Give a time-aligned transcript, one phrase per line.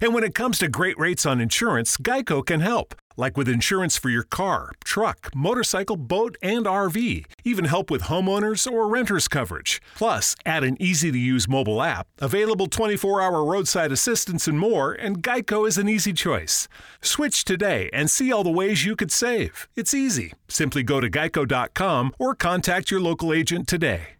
[0.00, 2.94] And when it comes to great rates on insurance, Geico can help.
[3.16, 7.24] Like with insurance for your car, truck, motorcycle, boat, and RV.
[7.42, 9.82] Even help with homeowners or renters coverage.
[9.96, 14.92] Plus, add an easy to use mobile app, available 24 hour roadside assistance, and more,
[14.92, 16.68] and Geico is an easy choice.
[17.02, 19.66] Switch today and see all the ways you could save.
[19.74, 20.32] It's easy.
[20.46, 24.10] Simply go to geico.com or contact your local agent today.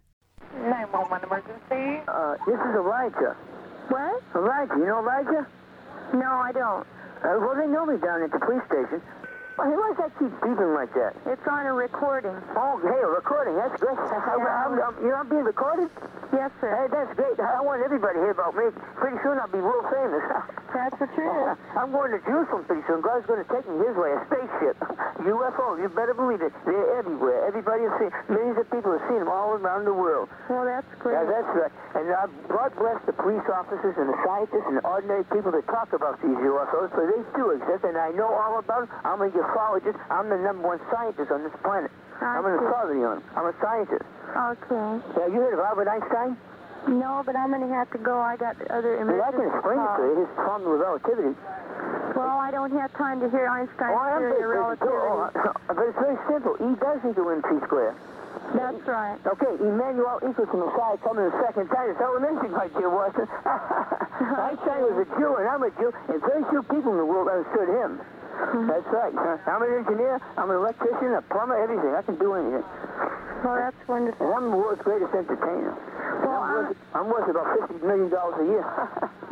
[0.51, 2.03] 911 emergency.
[2.05, 3.37] Uh, this is Elijah.
[3.87, 4.21] What?
[4.35, 5.47] Elijah, you know Elijah?
[6.13, 6.87] No, I don't.
[7.23, 9.01] Uh, well, they know me down at the police station.
[9.59, 11.19] Why does that keep beeping like that?
[11.27, 12.31] It's on a recording.
[12.55, 13.59] Oh, hey, a recording.
[13.59, 13.99] That's great.
[13.99, 15.91] I'm, I'm, you know I'm being recorded?
[16.31, 16.71] Yes, sir.
[16.71, 17.35] Hey, that's great.
[17.43, 18.71] I want everybody to hear about me.
[18.95, 20.23] Pretty soon I'll be world famous.
[20.69, 21.57] That's the truth.
[21.81, 23.01] I'm going to Jerusalem pretty soon.
[23.01, 24.77] God's going to take me his way, a spaceship.
[25.25, 26.53] UFO, you better believe it.
[26.63, 27.49] They're everywhere.
[27.49, 30.29] Everybody has seen Millions of people have seen them all around the world.
[30.47, 31.17] Well, that's great.
[31.17, 31.73] Yeah, that's right.
[31.97, 35.89] And uh, God bless the police officers and the scientists and ordinary people that talk
[35.97, 38.89] about these UFOs, for they do exist, and I know all about them.
[39.01, 39.97] I'm a ufologist.
[40.09, 41.91] I'm the number one scientist on this planet.
[42.21, 43.23] I'm an authority on.
[43.35, 44.05] I'm a scientist.
[44.29, 45.21] Okay.
[45.23, 46.37] Have you heard of Albert Einstein?
[46.87, 48.19] No, but I'm going to have to go.
[48.19, 49.19] I got other images.
[49.19, 50.15] Well, I can explain it to you.
[50.23, 51.33] His problem with relativity.
[52.15, 54.99] Well, I don't have time to hear Einstein's Oh, theory of relativity.
[54.99, 55.31] Oh,
[55.67, 56.55] but it's very simple.
[56.59, 57.95] E does equal mc squared.
[58.55, 59.19] That's right.
[59.27, 61.91] Okay, Emmanuel equals the Messiah coming the second time.
[61.91, 63.27] It's elementary, my dear Watson.
[64.49, 67.27] Einstein was a Jew, and I'm a Jew, and very few people in the world
[67.29, 67.99] understood him.
[68.69, 69.13] That's right.
[69.47, 71.93] I'm an engineer, I'm an electrician, a plumber, everything.
[71.95, 72.63] I can do anything.
[73.43, 74.33] Well, that's And wonderful.
[74.35, 75.73] I'm the world's greatest entertainer.
[76.23, 78.65] Well, I'm, worth, I'm worth about $50 million a year.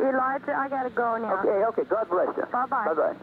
[0.00, 1.40] Elijah, I got to go now.
[1.40, 2.44] okay, okay, God bless you.
[2.50, 2.94] Bye-bye.
[2.94, 3.16] Bye-bye.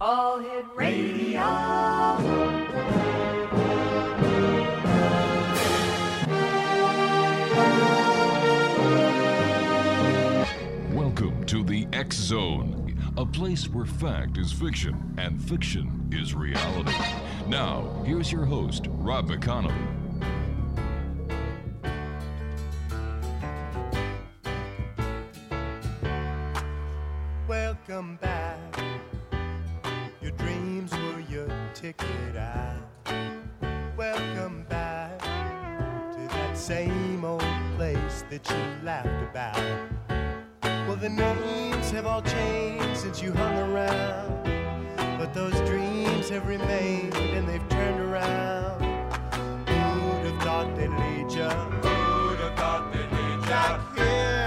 [0.00, 1.40] All Hit Radio.
[11.50, 16.94] To the X Zone, a place where fact is fiction and fiction is reality.
[17.48, 19.74] Now, here's your host, Rob McConnell.
[27.48, 28.80] Welcome back.
[30.22, 32.76] Your dreams were your ticket out.
[33.96, 37.42] Welcome back to that same old
[37.76, 40.19] place that you laughed about.
[40.90, 44.42] Well, the names have all changed since you hung around.
[45.20, 48.82] But those dreams have remained and they've turned around.
[49.68, 51.48] Who'd have thought they'd lead ya?
[51.48, 53.78] Who'd have thought they'd lead ya?
[53.78, 54.39] Back here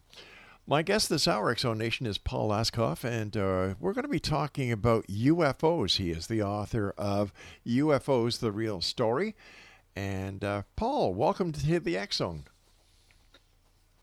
[0.64, 4.20] My guest this hour, Exo Nation, is Paul Ascough, and uh, we're going to be
[4.20, 5.96] talking about UFOs.
[5.96, 7.32] He is the author of
[7.66, 9.34] UFOs, The Real Story.
[9.96, 12.44] And uh, Paul, welcome to the Zone.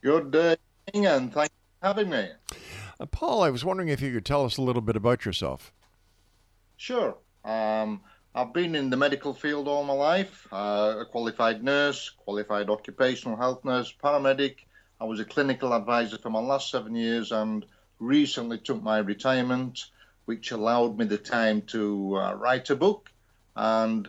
[0.01, 0.57] Good day,
[0.93, 2.27] and thank you for having me.
[2.99, 5.71] Uh, Paul, I was wondering if you could tell us a little bit about yourself.
[6.75, 7.15] Sure.
[7.45, 8.01] Um,
[8.35, 10.47] I've been in the medical field all my life.
[10.51, 14.57] Uh, a qualified nurse, qualified occupational health nurse, paramedic.
[15.01, 17.65] I was a clinical advisor for my last seven years, and
[17.99, 19.85] recently took my retirement,
[20.25, 23.09] which allowed me the time to uh, write a book,
[23.55, 24.07] and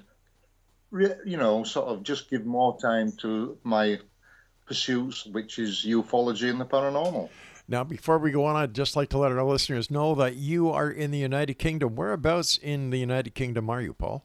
[0.91, 3.99] re- you know, sort of just give more time to my
[4.67, 7.31] pursuits, which is ufology and the paranormal.
[7.71, 10.71] Now, before we go on, I'd just like to let our listeners know that you
[10.71, 11.95] are in the United Kingdom.
[11.95, 14.25] Whereabouts in the United Kingdom are you, Paul?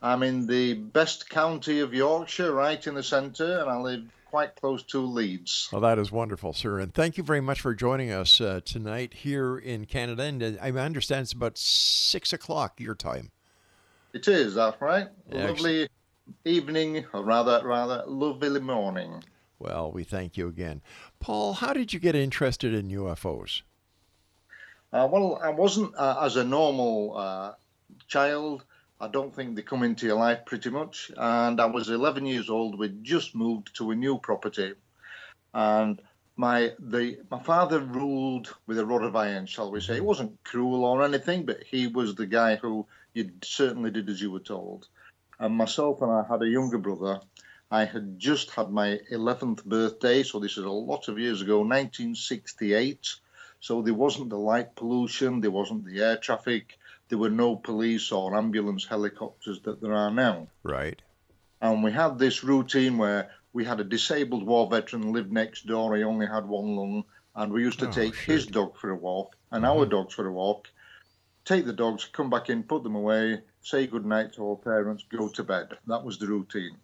[0.00, 4.54] I'm in the best county of Yorkshire, right in the centre, and I live quite
[4.54, 5.68] close to Leeds.
[5.72, 6.78] Well, that is wonderful, sir.
[6.78, 10.22] And thank you very much for joining us uh, tonight here in Canada.
[10.22, 13.32] And uh, I understand it's about six o'clock your time.
[14.12, 15.08] It is, that's right.
[15.32, 15.88] Yeah, Lovely
[16.44, 19.24] evening, or rather, rather lovely morning.
[19.64, 20.82] Well, we thank you again.
[21.20, 23.62] Paul, how did you get interested in UFOs?
[24.92, 27.52] Uh, well, I wasn't uh, as a normal uh,
[28.06, 28.62] child.
[29.00, 31.10] I don't think they come into your life pretty much.
[31.16, 32.78] And I was 11 years old.
[32.78, 34.74] We'd just moved to a new property,
[35.54, 36.00] and
[36.36, 39.94] my the my father ruled with a rod of iron, shall we say.
[39.94, 44.20] He wasn't cruel or anything, but he was the guy who you certainly did as
[44.20, 44.88] you were told.
[45.38, 47.20] And myself and I had a younger brother.
[47.74, 51.58] I had just had my 11th birthday, so this is a lot of years ago,
[51.58, 53.16] 1968.
[53.58, 56.78] So there wasn't the light pollution, there wasn't the air traffic,
[57.08, 60.46] there were no police or ambulance helicopters that there are now.
[60.62, 61.02] Right.
[61.60, 65.96] And we had this routine where we had a disabled war veteran lived next door.
[65.96, 67.04] He only had one lung,
[67.34, 69.78] and we used to Oh, take his dog for a walk and mm-hmm.
[69.80, 70.68] our dogs for a walk.
[71.44, 75.04] Take the dogs, come back in, put them away, say good night to our parents,
[75.10, 75.76] go to bed.
[75.88, 76.76] That was the routine.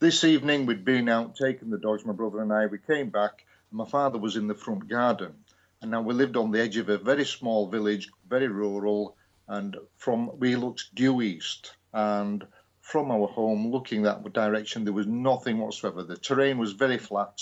[0.00, 2.64] This evening we'd been out taking the dogs, my brother and I.
[2.64, 3.44] We came back.
[3.70, 5.34] And my father was in the front garden,
[5.82, 9.14] and now we lived on the edge of a very small village, very rural,
[9.46, 12.46] and from we looked due east, and
[12.80, 16.02] from our home, looking that direction, there was nothing whatsoever.
[16.02, 17.38] The terrain was very flat,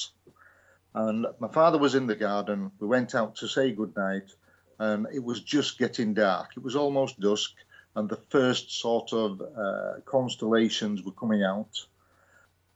[0.95, 2.73] and my father was in the garden.
[2.81, 4.33] We went out to say good night,
[4.81, 6.57] and it was just getting dark.
[6.57, 7.53] It was almost dusk,
[7.95, 11.87] and the first sort of uh, constellations were coming out.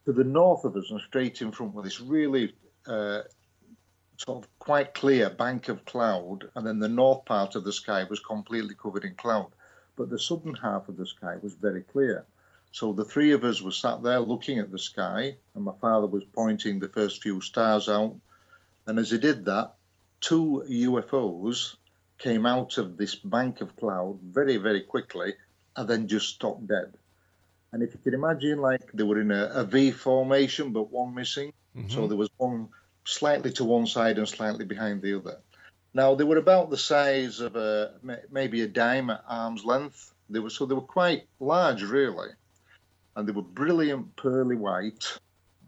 [0.05, 2.55] To the north of us and straight in front was this really
[2.87, 3.23] uh,
[4.17, 8.05] sort of quite clear bank of cloud, and then the north part of the sky
[8.05, 9.53] was completely covered in cloud.
[9.97, 12.25] But the southern half of the sky was very clear.
[12.73, 16.07] So the three of us were sat there looking at the sky, and my father
[16.07, 18.17] was pointing the first few stars out.
[18.87, 19.75] And as he did that,
[20.21, 21.77] two UFOs
[22.19, 25.35] came out of this bank of cloud very, very quickly
[25.77, 26.95] and then just stopped dead.
[27.73, 31.15] And if you can imagine, like they were in a, a V formation, but one
[31.15, 31.53] missing.
[31.75, 32.09] So mm-hmm.
[32.09, 32.69] there was one
[33.05, 35.39] slightly to one side and slightly behind the other.
[35.95, 37.95] Now they were about the size of a
[38.31, 40.13] maybe a dime at arm's length.
[40.29, 42.29] They were so they were quite large, really,
[43.17, 45.19] and they were brilliant pearly white.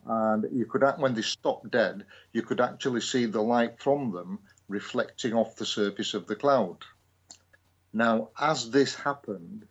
[0.06, 2.04] And you could act when they stopped dead,
[2.34, 6.78] you could actually see the light from them reflecting off the surface of the cloud.
[7.94, 9.66] Now, as this happened,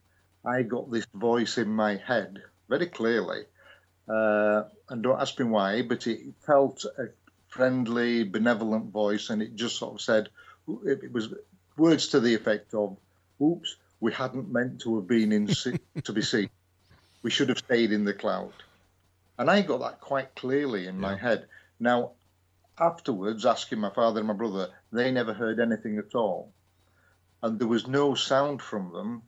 [0.45, 3.43] I got this voice in my head very clearly.
[4.07, 7.07] Uh, and don't ask me why, but it felt a
[7.47, 10.29] friendly, benevolent voice, and it just sort of said,
[10.85, 11.33] it, was
[11.77, 12.97] words to the effect of,
[13.41, 16.49] "Oops, we hadn't meant to have been in to be seen.
[17.21, 18.53] We should have stayed in the cloud."
[19.37, 21.47] And I got that quite clearly in my head.
[21.79, 22.11] Now,
[22.77, 26.51] afterwards, asking my father and my brother, they never heard anything at all,
[27.41, 29.21] and there was no sound from them.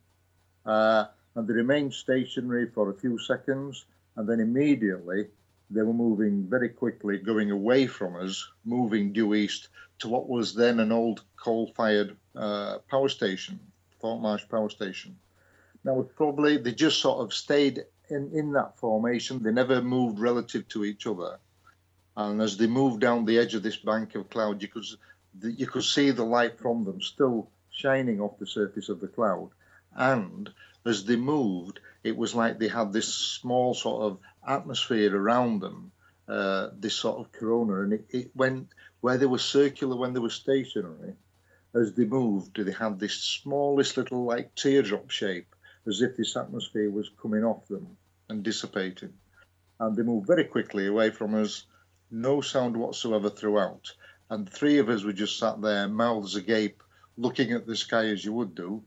[0.66, 3.86] Uh, and they remained stationary for a few seconds,
[4.16, 5.28] and then immediately
[5.70, 9.70] they were moving very quickly, going away from us, moving due east
[10.00, 13.60] to what was then an old coal-fired uh, power station,
[14.02, 15.18] Thorpe Marsh Power Station.
[15.84, 19.42] Now, probably they just sort of stayed in, in that formation.
[19.42, 21.38] They never moved relative to each other.
[22.18, 24.86] And as they moved down the edge of this bank of cloud, you could
[25.42, 29.50] you could see the light from them still shining off the surface of the cloud.
[29.96, 30.52] And
[30.86, 35.92] as they moved, it was like they had this small sort of atmosphere around them,
[36.28, 38.70] uh, this sort of corona, and it, it went
[39.02, 41.14] where they were circular when they were stationary.
[41.74, 45.56] As they moved, they had this smallest little like teardrop shape,
[45.88, 47.98] as if this atmosphere was coming off them
[48.30, 49.14] and dissipating.
[49.80, 51.66] And they moved very quickly away from us,
[52.10, 53.92] no sound whatsoever throughout.
[54.30, 56.82] And three of us were just sat there, mouths agape,
[57.18, 58.84] looking at the sky as you would do.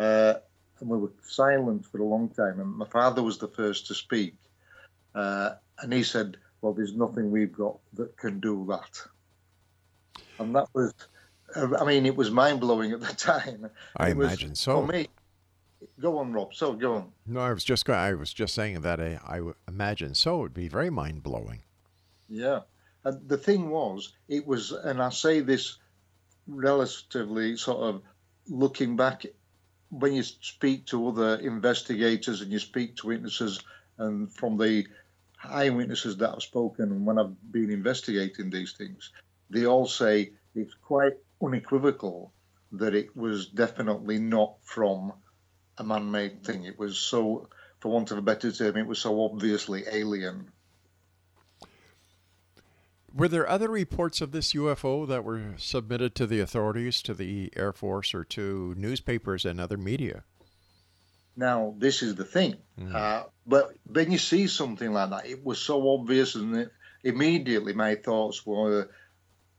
[0.00, 0.34] Uh,
[0.80, 2.58] and we were silent for a long time.
[2.58, 4.34] And my father was the first to speak.
[5.14, 10.22] Uh, and he said, Well, there's nothing we've got that can do that.
[10.38, 10.94] And that was,
[11.54, 13.68] uh, I mean, it was mind blowing at the time.
[13.96, 14.80] I was, imagine so.
[14.80, 15.08] For me,
[16.00, 16.54] go on, Rob.
[16.54, 17.12] So go on.
[17.26, 17.98] No, I was just going.
[17.98, 20.38] I was just saying that I, I imagine so.
[20.38, 21.60] It would be very mind blowing.
[22.26, 22.60] Yeah.
[23.04, 25.76] And the thing was, it was, and I say this
[26.46, 28.02] relatively sort of
[28.48, 29.24] looking back,
[29.90, 33.60] when you speak to other investigators and you speak to witnesses,
[33.98, 34.86] and from the
[35.44, 39.10] eyewitnesses that I've spoken, and when I've been investigating these things,
[39.50, 42.32] they all say it's quite unequivocal
[42.72, 45.12] that it was definitely not from
[45.76, 46.64] a man made thing.
[46.64, 47.48] It was so,
[47.80, 50.50] for want of a better term, it was so obviously alien.
[53.14, 57.52] Were there other reports of this UFO that were submitted to the authorities, to the
[57.56, 60.24] Air Force, or to newspapers and other media?
[61.36, 62.56] Now, this is the thing.
[62.94, 66.70] Uh, but when you see something like that, it was so obvious, and it,
[67.02, 68.90] immediately my thoughts were,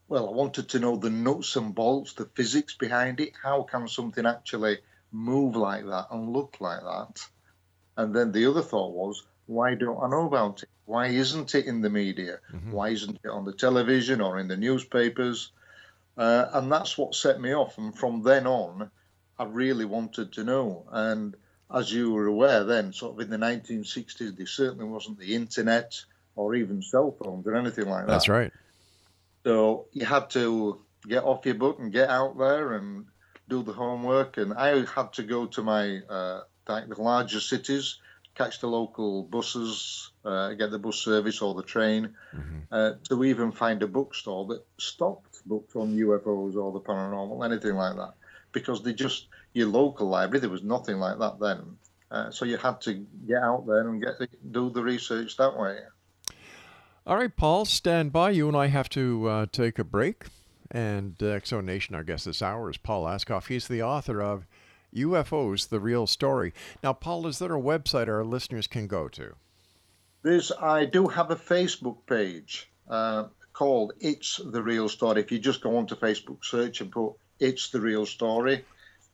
[0.07, 3.33] well, I wanted to know the nuts and bolts, the physics behind it.
[3.41, 4.79] How can something actually
[5.11, 7.25] move like that and look like that?
[7.97, 10.69] And then the other thought was, why don't I know about it?
[10.91, 12.39] Why isn't it in the media?
[12.51, 12.73] Mm-hmm.
[12.73, 15.51] Why isn't it on the television or in the newspapers?
[16.17, 17.77] Uh, and that's what set me off.
[17.77, 18.91] And from then on,
[19.39, 20.83] I really wanted to know.
[20.91, 21.33] And
[21.73, 25.97] as you were aware, then, sort of in the 1960s, there certainly wasn't the internet
[26.35, 28.11] or even cell phones or anything like that.
[28.11, 28.51] That's right.
[29.45, 33.05] So you had to get off your butt and get out there and
[33.47, 34.35] do the homework.
[34.35, 37.99] And I had to go to my uh, like the larger cities,
[38.35, 42.15] catch the local buses, uh, get the bus service or the train,
[42.71, 47.75] uh, to even find a bookstore that stocked books on UFOs or the paranormal, anything
[47.75, 48.13] like that.
[48.51, 51.77] Because they just your local library, there was nothing like that then.
[52.09, 52.93] Uh, so you had to
[53.27, 54.15] get out there and get
[54.51, 55.79] do the research that way.
[57.07, 58.31] All right, Paul, stand by.
[58.31, 60.25] You and I have to uh, take a break.
[60.69, 63.47] And uh, Exo Nation, our guest this hour is Paul Ascough.
[63.47, 64.45] He's the author of
[64.95, 66.53] UFOs, The Real Story.
[66.83, 69.35] Now, Paul, is there a website our listeners can go to?
[70.23, 75.21] There's, I do have a Facebook page uh, called It's the Real Story.
[75.21, 78.63] If you just go onto Facebook, search and put It's the Real Story,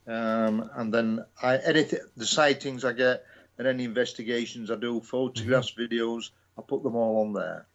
[0.07, 3.23] um, and then I edit the sightings I get
[3.57, 7.67] and any investigations I do, photographs, videos, I put them all on there.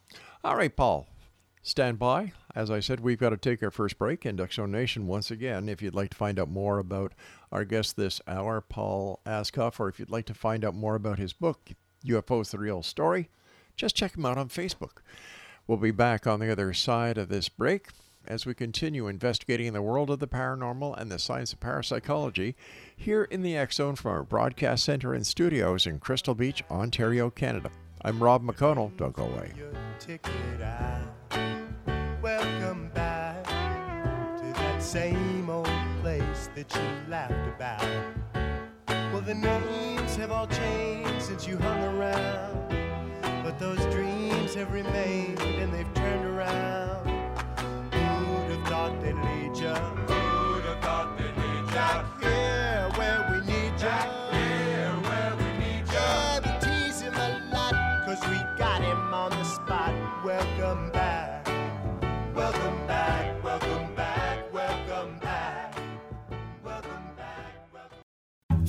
[0.45, 1.07] All right, Paul,
[1.63, 2.33] stand by.
[2.55, 4.25] As I said, we've got to take our first break.
[4.25, 7.13] And Exo Nation, once again, if you'd like to find out more about
[7.53, 11.19] our guest this hour, Paul Ascough, or if you'd like to find out more about
[11.19, 11.71] his book,
[12.05, 13.29] UFOs The Real Story,
[13.77, 15.03] just check him out on Facebook.
[15.67, 17.89] We'll be back on the other side of this break
[18.27, 22.57] as we continue investigating the world of the paranormal and the science of parapsychology
[22.97, 27.31] here in the X Zone from our broadcast center and studios in Crystal Beach, Ontario,
[27.31, 27.71] Canada.
[28.05, 28.97] I'm Rob McConnell.
[28.97, 29.53] Don't go away.
[32.23, 35.22] Welcome back to that same
[36.63, 37.83] that you laughed about.
[39.13, 42.69] Well, the names have all changed since you hung around,
[43.43, 47.09] but those dreams have remained and they've turned around.
[47.59, 50.02] Who'd have thought they'd lead ya?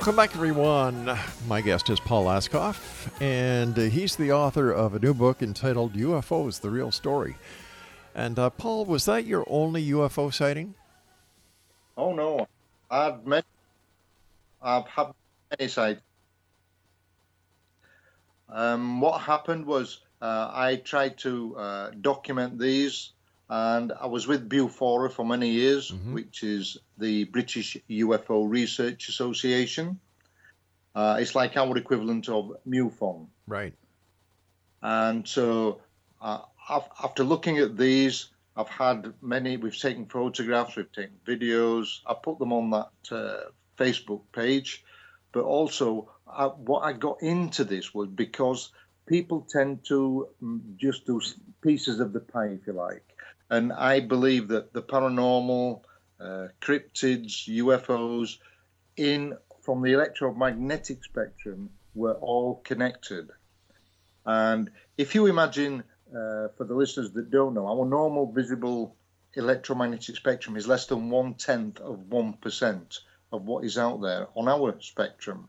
[0.00, 1.14] Welcome back, everyone.
[1.46, 2.74] My guest is Paul Ascough,
[3.20, 7.36] and he's the author of a new book entitled UFOs The Real Story.
[8.14, 10.74] And uh, Paul, was that your only UFO sighting?
[11.98, 12.46] Oh no,
[12.90, 13.44] I've met,
[14.62, 15.08] I've had
[15.50, 16.00] many sightings.
[18.48, 23.12] Um, what happened was uh, I tried to uh, document these,
[23.50, 29.98] and I was with Bufora for many years, which is the British UFO Research Association.
[30.94, 33.26] Uh, it's like our equivalent of MUFON.
[33.48, 33.74] Right.
[34.82, 35.80] And so,
[36.22, 36.42] uh,
[37.02, 39.56] after looking at these, I've had many.
[39.56, 42.00] We've taken photographs, we've taken videos.
[42.06, 44.84] I put them on that uh, Facebook page,
[45.32, 48.70] but also I, what I got into this was because
[49.06, 51.20] people tend to mm, just do
[51.62, 53.09] pieces of the pie, if you like.
[53.50, 55.82] And I believe that the paranormal,
[56.20, 58.38] uh, cryptids, UFOs,
[58.96, 63.30] in from the electromagnetic spectrum were all connected.
[64.24, 68.96] And if you imagine, uh, for the listeners that don't know, our normal visible
[69.34, 72.98] electromagnetic spectrum is less than one tenth of 1%
[73.32, 75.48] of what is out there on our spectrum.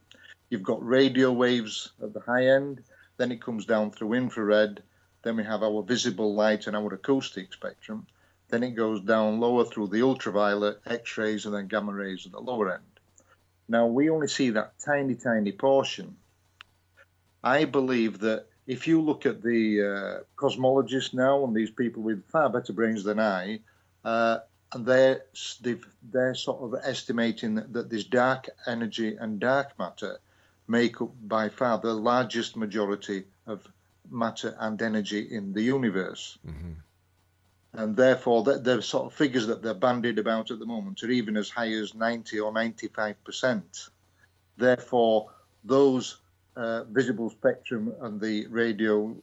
[0.49, 2.83] You've got radio waves at the high end,
[3.17, 4.83] then it comes down through infrared,
[5.23, 8.07] then we have our visible light and our acoustic spectrum,
[8.49, 12.31] then it goes down lower through the ultraviolet, X rays, and then gamma rays at
[12.31, 12.83] the lower end.
[13.67, 16.17] Now, we only see that tiny, tiny portion.
[17.43, 22.27] I believe that if you look at the uh, cosmologists now and these people with
[22.29, 23.59] far better brains than I,
[24.03, 24.39] uh,
[24.73, 25.25] and they're
[26.11, 30.19] they're sort of estimating that, that this dark energy and dark matter
[30.67, 33.67] make up by far the largest majority of
[34.11, 36.37] matter and energy in the universe.
[37.73, 41.09] And therefore, the, the sort of figures that they're bandied about at the moment are
[41.09, 43.89] even as high as 90 or 95%.
[44.57, 45.31] Therefore,
[45.63, 46.17] those
[46.55, 49.15] uh, visible spectrum and the radio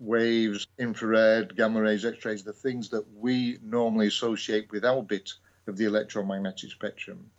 [0.00, 5.32] waves, infrared, gamma rays, X rays, the things that we normally associate with our bit
[5.68, 7.30] of the electromagnetic spectrum,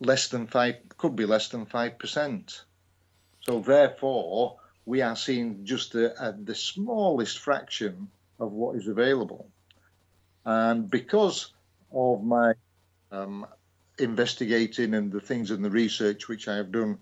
[0.00, 2.62] less than five, could be less than 5%.
[3.40, 8.08] So, therefore, we are seeing just the, uh, the smallest fraction
[8.40, 9.48] of what is available.
[10.44, 11.52] And because
[11.92, 12.54] of my
[13.12, 13.46] um,
[13.98, 16.98] investigating and the things in the research which I have done,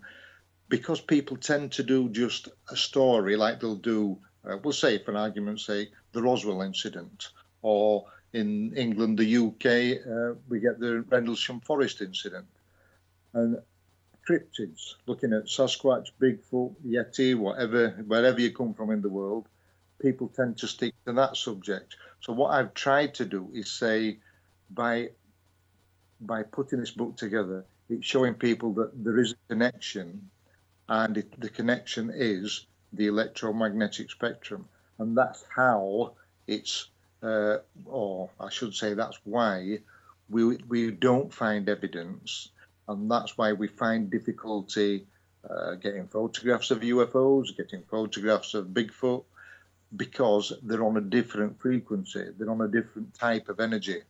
[0.69, 5.11] because people tend to do just a story, like they'll do, uh, we'll say for
[5.11, 7.29] an argument's sake, the Roswell incident,
[7.61, 12.45] or in England, the UK, uh, we get the Rendlesham Forest incident.
[13.33, 13.57] And
[14.27, 19.47] cryptids, looking at Sasquatch, Bigfoot, Yeti, whatever, wherever you come from in the world,
[20.01, 21.95] people tend to stick to that subject.
[22.21, 24.19] So what I've tried to do is say,
[24.69, 25.09] by
[26.19, 30.29] by putting this book together, it's showing people that there is a connection,
[30.87, 34.67] and it, the connection is the electromagnetic spectrum,
[34.99, 36.13] and that's how
[36.47, 36.89] it's,
[37.23, 39.79] uh, or I should say, that's why
[40.29, 42.49] we we don't find evidence,
[42.87, 45.07] and that's why we find difficulty
[45.49, 49.23] uh, getting photographs of UFOs, getting photographs of Bigfoot,
[49.95, 54.01] because they're on a different frequency, they're on a different type of energy.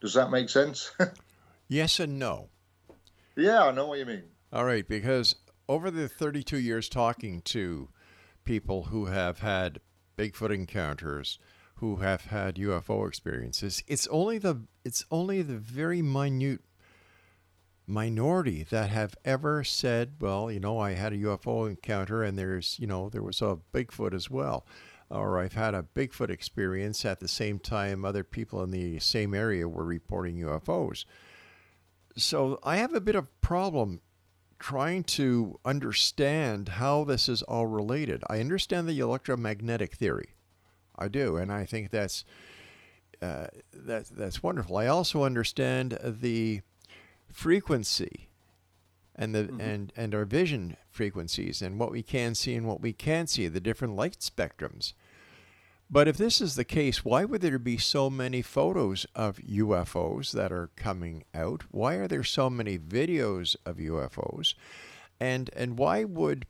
[0.00, 0.92] Does that make sense?
[1.70, 2.48] Yes and no.
[3.36, 4.24] yeah, I know what you mean.
[4.50, 5.36] All right, because
[5.68, 7.90] over the 32 years talking to
[8.44, 9.80] people who have had
[10.16, 11.38] Bigfoot encounters,
[11.74, 16.62] who have had UFO experiences, it's only the it's only the very minute
[17.88, 22.78] minority that have ever said, well, you know, I had a UFO encounter and there's,
[22.78, 24.66] you know, there was a Bigfoot as well.
[25.10, 29.32] Or I've had a Bigfoot experience at the same time other people in the same
[29.34, 31.06] area were reporting UFOs.
[32.16, 34.02] So I have a bit of problem
[34.58, 38.22] trying to understand how this is all related.
[38.28, 40.34] I understand the electromagnetic theory.
[40.98, 42.24] I do, and I think that's
[43.22, 44.76] uh, that that's wonderful.
[44.76, 46.62] I also understand the
[47.32, 48.28] frequency
[49.14, 49.60] and the mm-hmm.
[49.60, 53.48] and and our vision frequencies and what we can see and what we can't see,
[53.48, 54.92] the different light spectrums.
[55.90, 60.32] But if this is the case, why would there be so many photos of UFOs
[60.32, 61.64] that are coming out?
[61.70, 64.54] Why are there so many videos of UFOs?
[65.18, 66.46] And and why would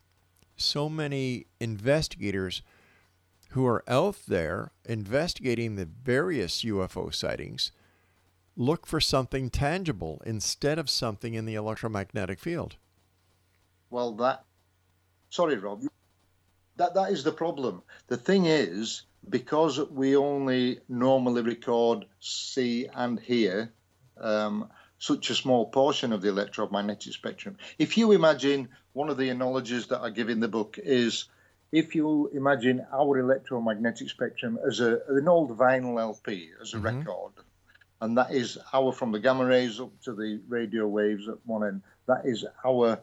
[0.57, 2.63] so many investigators
[3.51, 7.73] who are out there investigating the various UFO sightings
[8.59, 12.77] look for something tangible instead of something in the electromagnetic field?
[13.89, 14.45] Well, that.
[15.31, 15.85] Sorry, Rob.
[16.77, 17.83] That that is the problem.
[18.09, 23.73] The thing is, because we only normally record, see, and hear
[24.21, 24.69] um,
[24.99, 27.57] such a small portion of the electromagnetic spectrum.
[27.79, 31.27] If you imagine one of the analogies that I give in the book is
[31.71, 37.33] if you imagine our electromagnetic spectrum as a, an old vinyl LP, as a record,
[38.01, 41.67] and that is our from the gamma rays up to the radio waves at one
[41.67, 42.99] end, that is our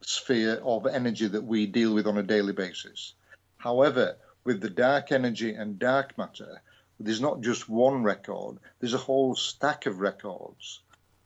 [0.00, 3.14] sphere of energy that we deal with on a daily basis.
[3.58, 6.60] However, with the dark energy and dark matter,
[6.98, 10.80] there's not just one record, there's a whole stack of records.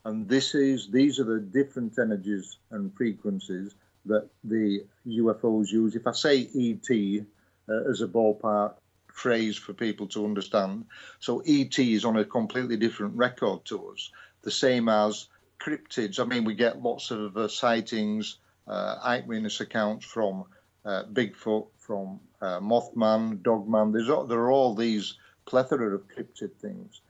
[0.04, 5.96] And this is these are the different energies and frequencies that the UFOs use.
[5.96, 7.26] If I say ET
[7.68, 8.74] uh, as a ballpark
[9.16, 10.84] phrase for people to understand,
[11.20, 14.10] so ET is on a completely different record to us,
[14.42, 16.20] the same as cryptids.
[16.20, 18.36] I mean, we get lots of uh, sightings,
[18.68, 20.44] uh, eyewitness accounts from
[20.84, 23.92] uh, Bigfoot, from uh, Mothman, Dogman.
[23.92, 25.14] There's there are all these
[25.46, 27.00] plethora of cryptid things,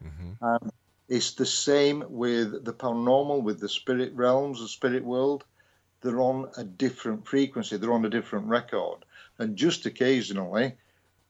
[0.40, 0.72] and
[1.08, 5.44] it's the same with the paranormal, with the spirit realms, the spirit world.
[6.02, 7.76] They're on a different frequency.
[7.76, 9.04] They're on a different record,
[9.38, 10.74] and just occasionally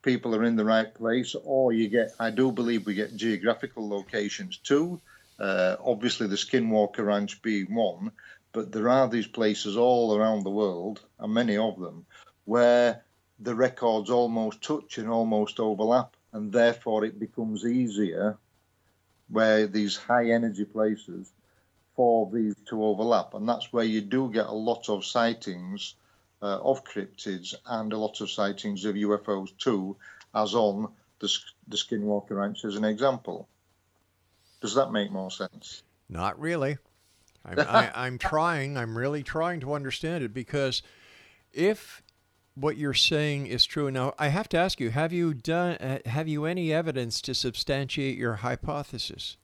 [0.06, 3.88] people are in the right place, or you get, I do believe we get geographical
[3.88, 5.00] locations too.
[5.38, 8.12] Uh, obviously, the Skinwalker Ranch being one,
[8.52, 12.06] but there are these places all around the world, and many of them,
[12.44, 13.02] where
[13.40, 18.38] the records almost touch and almost overlap, and therefore it becomes easier
[19.28, 21.32] where these high energy places
[21.96, 23.34] for these to overlap.
[23.34, 25.96] And that's where you do get a lot of sightings
[26.42, 29.96] uh, of cryptids and a lot of sightings of UFOs too,
[30.34, 31.32] as on the,
[31.68, 33.48] the Skinwalker Ranch as an example.
[34.60, 35.82] Does that make more sense?
[36.08, 36.78] Not really.
[37.44, 38.76] I'm, I, I'm trying.
[38.76, 40.82] I'm really trying to understand it because
[41.52, 42.02] if
[42.54, 45.76] what you're saying is true, now I have to ask you: Have you done?
[45.76, 49.36] Uh, have you any evidence to substantiate your hypothesis?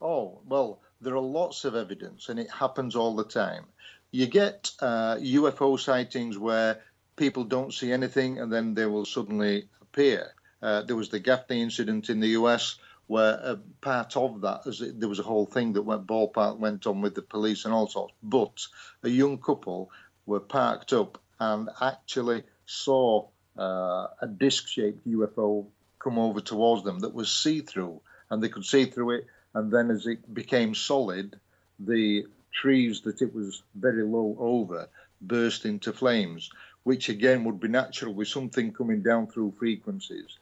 [0.00, 3.66] Oh, well, there are lots of evidence, and it happens all the time.
[4.12, 6.80] You get uh, UFO sightings where
[7.16, 10.32] people don't see anything and then they will suddenly appear.
[10.62, 15.08] Uh, there was the Gaffney incident in the US where part of that, is there
[15.08, 18.14] was a whole thing that went ballpark went on with the police and all sorts.
[18.22, 18.60] But
[19.02, 19.90] a young couple
[20.26, 23.26] were parked up and actually saw
[23.58, 25.66] uh, a disc-shaped UFO
[25.98, 29.26] come over towards them that was see-through, and they could see through it.
[29.54, 31.40] And then, as it became solid,
[31.80, 34.88] the trees that it was very low over
[35.20, 36.50] burst into flames,
[36.82, 40.38] which again would be natural with something coming down through frequencies,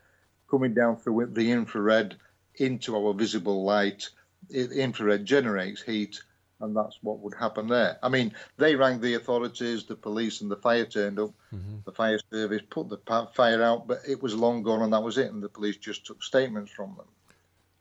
[0.50, 2.16] coming down through the infrared
[2.56, 4.08] into our visible light.
[4.50, 6.22] It, infrared generates heat,
[6.60, 7.98] and that's what would happen there.
[8.02, 11.32] I mean, they rang the authorities, the police, and the fire turned up.
[11.52, 11.78] Mm-hmm.
[11.84, 12.98] The fire service put the
[13.34, 15.32] fire out, but it was long gone, and that was it.
[15.32, 17.06] And the police just took statements from them.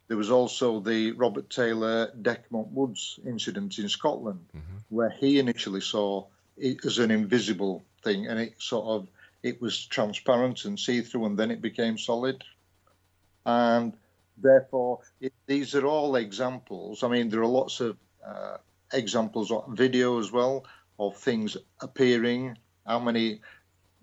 [0.07, 4.45] There was also the Robert Taylor Dechmont Woods incident in Scotland,
[4.89, 6.25] where he initially saw
[6.57, 9.07] it as an invisible thing, and it sort of
[9.43, 12.43] it was transparent and see-through, and then it became solid.
[13.45, 13.93] And
[14.37, 17.03] therefore, it, these are all examples.
[17.03, 18.57] I mean, there are lots of uh,
[18.93, 20.65] examples on video as well
[20.99, 22.57] of things appearing.
[22.85, 23.41] How many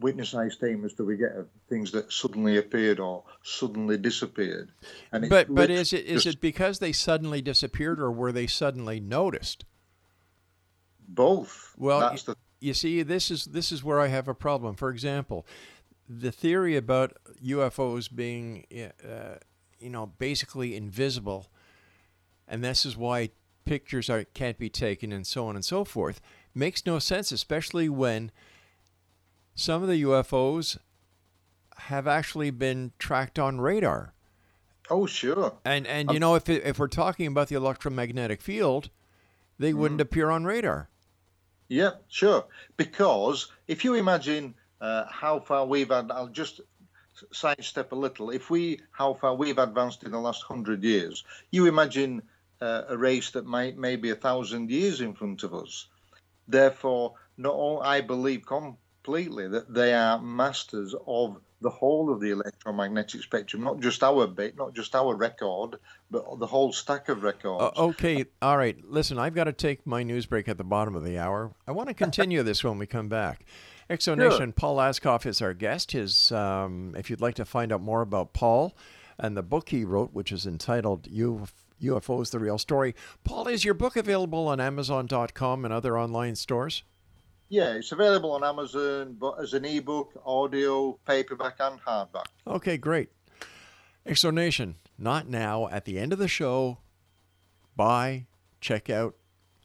[0.04, 4.70] witness eye statements do we get of things that suddenly appeared or suddenly disappeared?
[5.10, 8.46] And But but is it is just it because they suddenly disappeared or were they
[8.46, 9.64] suddenly noticed?
[11.08, 11.74] both?
[11.76, 14.74] Well, that's the You see, this is this is where I have a problem.
[14.74, 15.46] For example,
[16.08, 19.36] the theory about UFOs being, uh,
[19.78, 21.50] you know, basically invisible,
[22.48, 23.30] and this is why
[23.64, 26.20] pictures are can't be taken and so on and so forth,
[26.54, 28.30] makes no sense, especially when
[29.54, 30.78] some of the UFOs
[31.76, 34.14] have actually been tracked on radar.
[34.90, 35.54] oh sure.
[35.64, 38.90] And and you know, if it, if we're talking about the electromagnetic field,
[39.58, 40.88] they wouldn't appear on radar.
[41.68, 42.44] Yeah, sure.
[42.76, 46.60] Because if you imagine uh, how far we've had, I'll just
[47.32, 48.30] sidestep a little.
[48.30, 52.22] If we, how far we've advanced in the last hundred years, you imagine
[52.60, 55.88] uh, a race that might maybe a thousand years in front of us.
[56.46, 58.44] Therefore, not all, I believe
[59.04, 64.26] completely that they are masters of the whole of the electromagnetic spectrum, not just our
[64.26, 65.76] bit, not just our record,
[66.10, 67.72] but the whole stack of records.
[67.76, 68.76] Uh, okay, all right.
[68.84, 71.52] Listen, I've got to take my news break at the bottom of the hour.
[71.66, 73.44] I want to continue this when we come back.
[73.90, 75.92] Exonation, Paul Ascough is our guest.
[75.92, 78.74] His, um, if you'd like to find out more about Paul
[79.18, 83.64] and the book he wrote, which is entitled "UF- UFOs: The Real Story, Paul, is
[83.64, 86.82] your book available on Amazon.com and other online stores?
[87.48, 92.26] Yeah, it's available on Amazon, but as an ebook, audio, paperback, and hardback.
[92.46, 93.10] Okay, great.
[94.06, 95.68] Exonation, not now.
[95.68, 96.78] At the end of the show,
[97.76, 98.26] buy,
[98.60, 99.14] check out,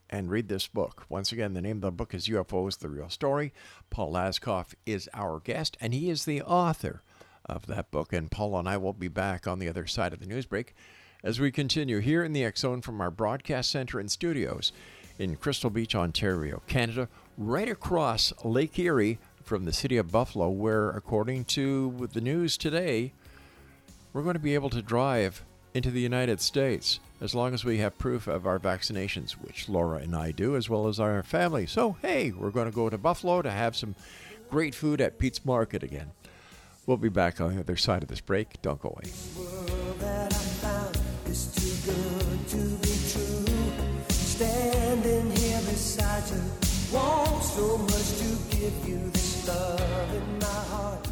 [0.10, 1.06] and read this book.
[1.10, 3.54] Once again, the name of the book is UFOs The Real Story.
[3.90, 7.04] Paul Ascough is our guest, and he is the author
[7.46, 8.12] of that book.
[8.12, 10.76] And Paul and I will be back on the other side of the news break
[11.24, 14.72] as we continue here in the Zone from our broadcast center and studios
[15.18, 17.10] in Crystal Beach, Ontario, Canada,
[17.40, 23.14] right across Lake Erie from the city of Buffalo, where, according to the news today,
[24.12, 27.78] we're going to be able to drive into the United States as long as we
[27.78, 31.66] have proof of our vaccinations, which Laura and I do, as well as our family.
[31.66, 33.96] So, hey, we're going to go to Buffalo to have some
[34.50, 36.12] great food at Pete's Market again.
[36.86, 38.62] We'll be back on the other side of this break.
[38.62, 39.12] Don't go away.
[39.38, 41.00] world that I found
[47.60, 51.08] so much to give you this love in my heart.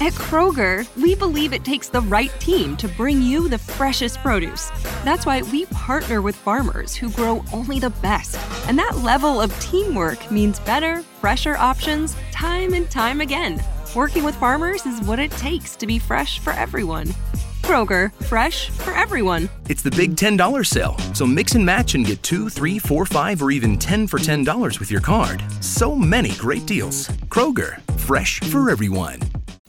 [0.00, 4.70] At Kroger, we believe it takes the right team to bring you the freshest produce.
[5.04, 8.36] That's why we partner with farmers who grow only the best.
[8.68, 13.62] And that level of teamwork means better, fresher options time and time again.
[13.94, 17.14] Working with farmers is what it takes to be fresh for everyone.
[17.62, 19.48] Kroger, fresh for everyone.
[19.68, 23.40] It's the big $10 sale, so mix and match and get two, three, four, five,
[23.40, 25.42] or even 10 for $10 with your card.
[25.60, 27.08] So many great deals.
[27.28, 29.20] Kroger, fresh for everyone.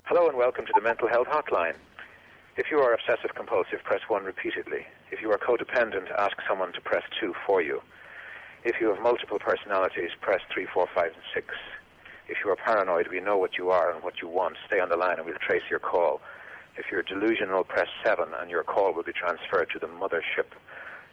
[0.06, 1.75] Hello and welcome to the Mental Health Hotline.
[2.58, 4.86] If you are obsessive compulsive, press 1 repeatedly.
[5.12, 7.82] If you are codependent, ask someone to press 2 for you.
[8.63, 11.47] If you have multiple personalities, press 3, 4, 5, and 6.
[12.27, 14.56] If you are paranoid, we know what you are and what you want.
[14.65, 16.21] Stay on the line and we'll trace your call.
[16.75, 20.49] If you're delusional, press 7 and your call will be transferred to the mothership.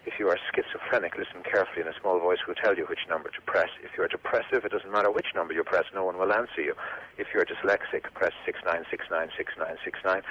[0.07, 3.29] If you are schizophrenic, listen carefully and a small voice will tell you which number
[3.29, 3.69] to press.
[3.83, 6.75] If you're depressive, it doesn't matter which number you press, no one will answer you.
[7.19, 10.23] If you're dyslexic, press 69696969.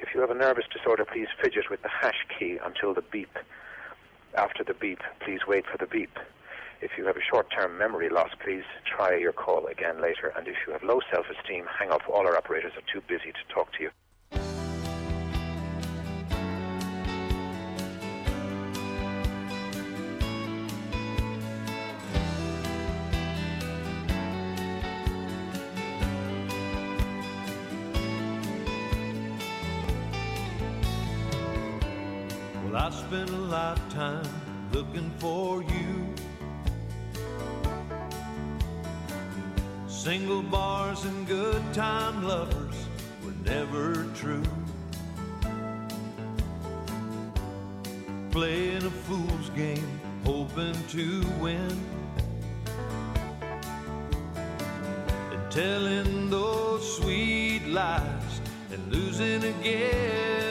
[0.00, 3.36] If you have a nervous disorder, please fidget with the hash key until the beep.
[4.34, 6.18] After the beep, please wait for the beep.
[6.80, 10.32] If you have a short-term memory loss, please try your call again later.
[10.34, 12.08] And if you have low self-esteem, hang up.
[12.08, 13.90] All our operators are too busy to talk to you.
[32.70, 34.28] Well, I spent a lifetime
[34.72, 36.14] looking for you.
[39.88, 42.86] Single bars and good time lovers
[43.24, 44.44] were never true.
[48.30, 51.76] Playing a fool's game, hoping to win.
[55.32, 60.49] And telling those sweet lies and losing again.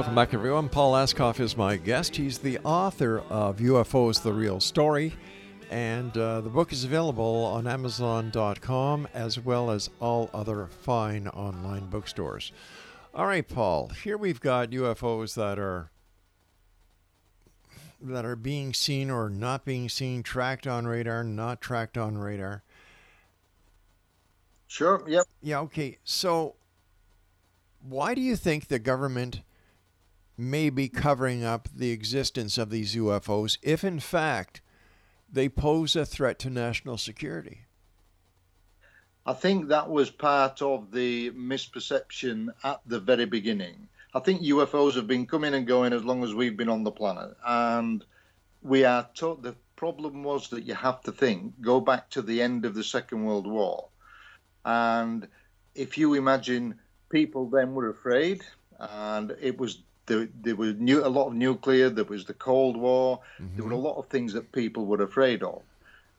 [0.00, 0.70] Welcome back, everyone.
[0.70, 2.16] Paul Ascough is my guest.
[2.16, 5.12] He's the author of UFOs The Real Story.
[5.70, 11.90] And uh, the book is available on Amazon.com as well as all other fine online
[11.90, 12.50] bookstores.
[13.14, 13.88] All right, Paul.
[13.88, 15.90] Here we've got UFOs that are
[18.00, 22.62] that are being seen or not being seen, tracked on radar, not tracked on radar.
[24.66, 25.04] Sure.
[25.06, 25.24] Yep.
[25.42, 25.60] Yeah.
[25.60, 25.98] Okay.
[26.04, 26.54] So,
[27.86, 29.42] why do you think the government
[30.40, 34.60] may be covering up the existence of these UFOs if, in fact,
[35.30, 37.66] they pose a threat to national security?
[39.26, 43.88] I think that was part of the misperception at the very beginning.
[44.14, 46.90] I think UFOs have been coming and going as long as we've been on the
[46.90, 48.04] planet, and
[48.62, 52.42] we are taught the problem was that you have to think go back to the
[52.42, 53.88] end of the Second World War,
[54.64, 55.28] and
[55.74, 58.42] if you imagine people then were afraid,
[58.80, 62.76] and it was there, there was new, a lot of nuclear, there was the Cold
[62.76, 65.62] War, there were a lot of things that people were afraid of,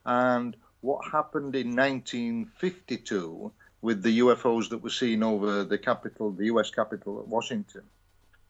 [0.05, 3.51] and what happened in 1952
[3.81, 6.69] with the UFOs that were seen over the capital, the U.S.
[6.69, 7.83] capital at Washington.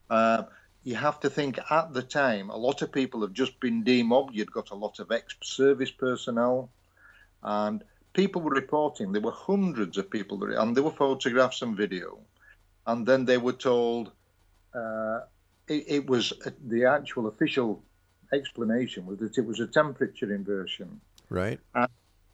[0.09, 0.43] Uh,
[0.83, 4.35] you have to think at the time, a lot of people have just been demobbed.
[4.35, 6.69] You'd got a lot of ex-service personnel,
[7.41, 9.11] and people were reporting.
[9.11, 12.19] There were hundreds of people, and there were photographs and video.
[12.85, 14.11] And then they were told
[14.73, 15.21] uh,
[15.71, 17.83] it, it was uh, the actual official
[18.33, 21.01] explanation was that it was a temperature inversion.
[21.29, 21.59] Right.
[21.75, 21.89] And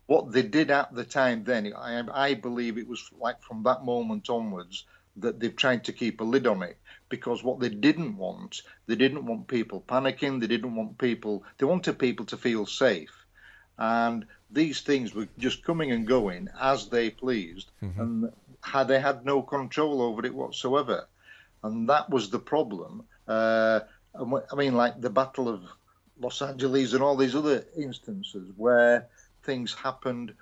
[0.08, 3.86] what they did at the time then, I, I believe it was like from that
[3.86, 4.86] moment onwards
[5.18, 6.78] that they've tried to keep a lid on it
[7.10, 11.66] because what they didn't want, they didn't want people panicking, they didn't want people, they
[11.66, 13.26] wanted people to feel safe.
[13.78, 18.00] And these things were just coming and going as they pleased, mm-hmm.
[18.00, 21.08] and had, they had no control over it whatsoever.
[21.64, 23.04] And that was the problem.
[23.28, 23.82] Uh,
[24.16, 25.62] I mean, like the Battle of
[26.20, 29.08] Los Angeles and all these other instances where
[29.44, 30.34] things happened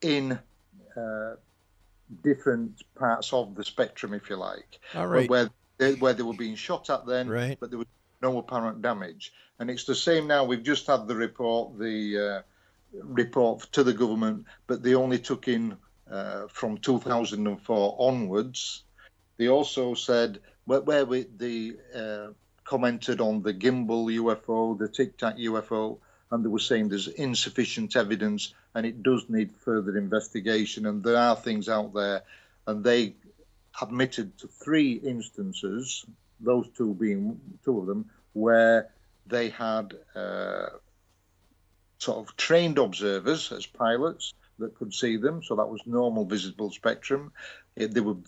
[0.00, 0.38] in
[0.96, 1.34] uh,
[2.22, 5.28] different parts of the spectrum, if you like, All right.
[5.28, 7.58] where they, where they were being shot at then, Right.
[7.60, 7.86] but there was
[8.22, 9.32] no apparent damage.
[9.58, 10.44] And it's the same now.
[10.44, 12.42] We've just had the report, the uh,
[13.02, 15.76] report to the government, but they only took in
[16.10, 18.84] uh, from 2004 onwards.
[19.36, 22.28] They also said where, where we, they uh,
[22.62, 25.98] commented on the gimbal UFO, the Tic Tac UFO,
[26.30, 30.86] and they were saying there's insufficient evidence and it does need further investigation.
[30.86, 32.22] And there are things out there,
[32.68, 33.14] and they
[33.82, 36.06] admitted to three instances,
[36.38, 38.90] those two being two of them, where
[39.26, 40.66] they had uh,
[41.98, 45.42] sort of trained observers as pilots that could see them.
[45.42, 47.32] So that was normal visible spectrum.
[47.74, 48.18] It, they were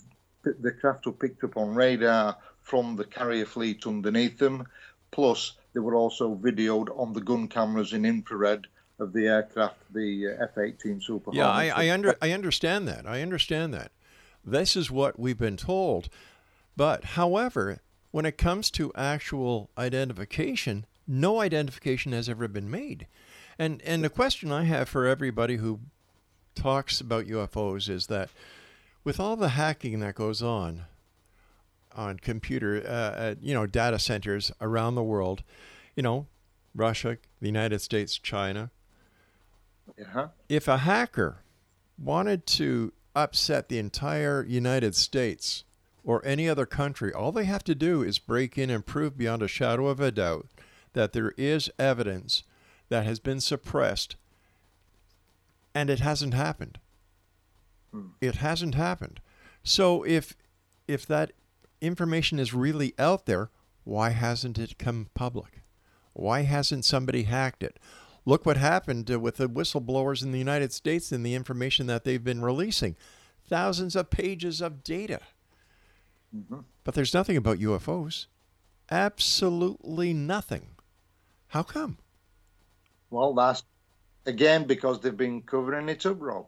[0.43, 4.67] the craft were picked up on radar from the carrier fleet underneath them.
[5.11, 8.67] Plus, they were also videoed on the gun cameras in infrared
[8.99, 11.79] of the aircraft, the uh, F-18 Super Yeah, I, Hornet.
[11.79, 13.07] I under I understand that.
[13.07, 13.93] I understand that.
[14.45, 16.09] This is what we've been told.
[16.77, 23.07] But however, when it comes to actual identification, no identification has ever been made.
[23.59, 25.81] And and the question I have for everybody who
[26.55, 28.31] talks about UFOs is that
[29.05, 30.85] with all the hacking that goes on
[31.95, 35.43] on computer, uh, uh, you know, data centers around the world,
[35.95, 36.27] you know,
[36.75, 38.71] Russia, the United States, China,
[39.99, 40.29] Yeah.
[40.49, 41.43] if a hacker
[41.99, 45.65] wanted to upset the entire United States
[46.03, 49.43] or any other country, all they have to do is break in and prove beyond
[49.43, 50.47] a shadow of a doubt
[50.95, 52.43] that there is evidence
[52.89, 54.17] that has been suppressed
[55.75, 56.79] and it hasn't happened.
[58.21, 59.21] It hasn't happened.
[59.63, 60.37] So if
[60.89, 61.33] if that
[61.81, 63.51] information is really out there,
[63.85, 65.63] why hasn't it come public?
[66.13, 67.79] Why hasn't somebody hacked it?
[68.25, 72.05] Look what happened uh, with the whistleblowers in the United States and the information that
[72.05, 72.97] they've been releasing.
[73.49, 75.21] Thousands of pages of data.
[76.85, 78.27] But there's nothing about UFOs.
[78.91, 80.69] Absolutely nothing.
[81.49, 81.99] How come?
[83.11, 83.65] Well, that's
[84.25, 86.47] again because they've been covering it up, Rob.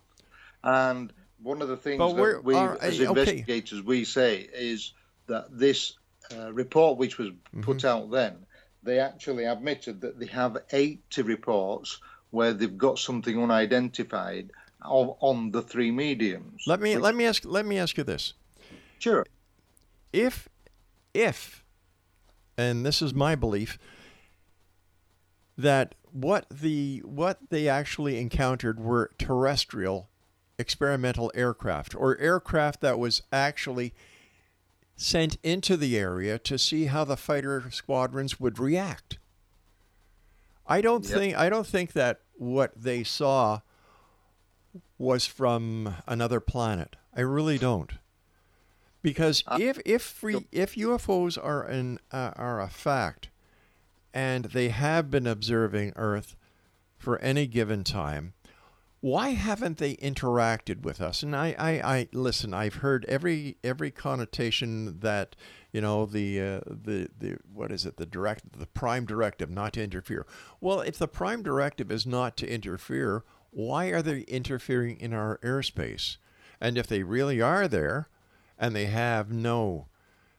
[0.62, 1.12] And
[1.44, 3.08] one of the things But that we, are- as uh, okay.
[3.10, 4.92] investigators, we say is
[5.26, 5.96] that this
[6.36, 7.30] uh, report, which was
[7.60, 7.86] put Mm-hmm.
[7.86, 8.46] out then,
[8.82, 14.50] they actually admitted that they have 80 reports where they've got something unidentified
[14.82, 16.64] of, on the three mediums.
[16.66, 18.34] Let me let me ask let me ask you this.
[18.98, 19.24] Sure.
[20.12, 20.48] If
[21.14, 21.64] if
[22.58, 23.78] and this is my belief
[25.56, 30.08] that what the what they actually encountered were terrestrial
[30.58, 33.92] experimental aircraft or aircraft that was actually
[34.96, 39.18] sent into the area to see how the fighter squadrons would react.
[40.66, 41.18] I don't Yep.
[41.18, 43.60] think I don't think that what they saw
[44.98, 46.96] was from another planet.
[47.14, 47.92] I really don't.
[49.02, 53.28] Because if if free, if UFOs are an uh, are a fact,
[54.14, 56.36] and they have been observing Earth
[56.96, 58.32] for any given time,
[59.04, 61.22] why haven't they interacted with us?
[61.22, 62.54] And I, I, I listen.
[62.54, 65.36] I've heard every every connotation that
[65.72, 69.74] you know the uh, the the what is it the direct the prime directive not
[69.74, 70.24] to interfere.
[70.58, 75.38] Well, if the prime directive is not to interfere, why are they interfering in our
[75.44, 76.16] airspace?
[76.58, 78.08] And if they really are there,
[78.58, 79.88] and they have no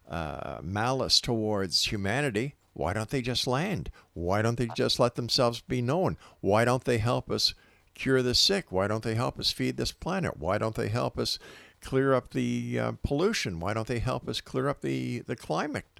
[0.09, 3.91] uh, malice towards humanity, why don't they just land?
[4.15, 6.17] Why don't they just let themselves be known?
[6.41, 7.53] Why don't they help us
[7.95, 8.71] cure the sick?
[8.71, 10.37] Why don't they help us feed this planet?
[10.37, 11.39] Why don't they help us
[11.81, 13.59] clear up the uh, pollution?
[13.59, 15.99] Why don't they help us clear up the, the climate?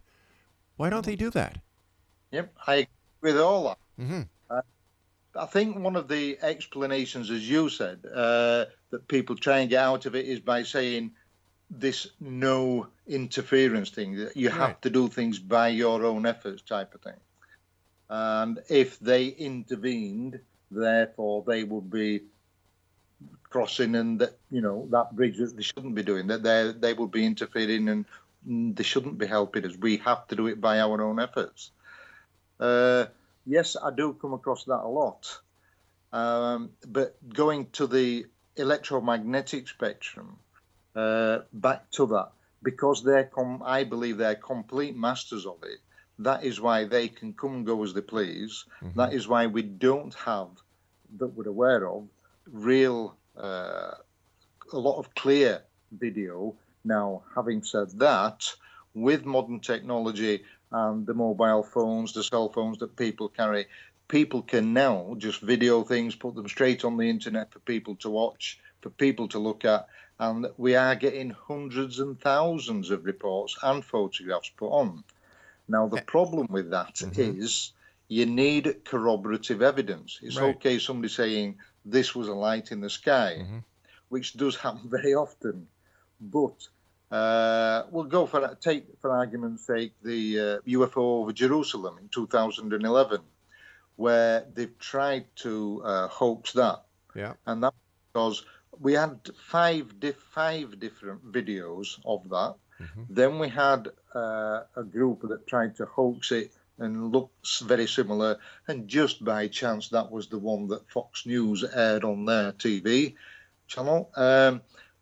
[0.78, 1.60] Why don't they do that?
[2.32, 2.88] Yep, I agree
[3.22, 3.78] with all that.
[4.00, 4.22] Mm-hmm.
[4.50, 4.62] Uh,
[5.36, 9.84] I think one of the explanations, as you said, uh, that people try and get
[9.84, 11.12] out of it is by saying
[11.70, 14.18] this no interference thing.
[14.18, 17.20] that You have to do things by your own efforts, type of thing.
[18.10, 20.40] And if they intervened,
[20.72, 22.22] therefore they would be
[23.50, 26.28] crossing, and that you know that bridge that they shouldn't be doing.
[26.28, 28.06] That they they would be interfering, and
[28.76, 29.76] they shouldn't be helping us.
[29.78, 31.72] We have to do it by our own efforts.
[32.60, 33.06] Uh,
[33.46, 35.40] yes, I do come across that a lot.
[36.14, 40.38] Um, but going to the electromagnetic spectrum,
[40.96, 42.30] uh, back to that,
[42.64, 45.80] because they're, com- I believe they're complete masters of it.
[46.20, 48.66] That is why they can come and go as they please.
[48.96, 50.50] That is why we don't have,
[51.18, 52.08] that we're aware of,
[52.52, 53.96] real, uh,
[54.72, 55.62] a lot of clear
[55.92, 56.56] video.
[56.84, 58.54] Now, having said that,
[58.94, 63.68] with modern technology and the mobile phones, the cell phones that people carry,
[64.08, 68.10] people can now just video things, put them straight on the internet for people to
[68.10, 69.88] watch, for people to look at.
[70.18, 75.04] And we are getting hundreds and thousands of reports and photographs put on.
[75.68, 77.74] Now, the problem with that is
[78.08, 80.20] you need corroborative evidence.
[80.22, 80.56] It's Right.
[80.56, 83.46] okay somebody saying this was a light in the sky,
[84.10, 85.68] which does happen very often.
[86.22, 86.68] But
[87.12, 93.22] uh, we'll go for take for argument's sake the uh, UFO over Jerusalem in 2011,
[93.96, 96.84] where they've tried to uh, hoax that.
[97.16, 97.34] Yeah.
[97.46, 97.74] and that
[98.12, 98.44] because
[98.80, 102.56] we had five diff- five different videos of that.
[103.10, 108.38] Then we had uh, a group that tried to hoax it and looks very similar,
[108.68, 113.16] and just by chance that was the one that Fox News aired on their TV
[113.68, 114.10] channel.
[114.16, 114.62] Um,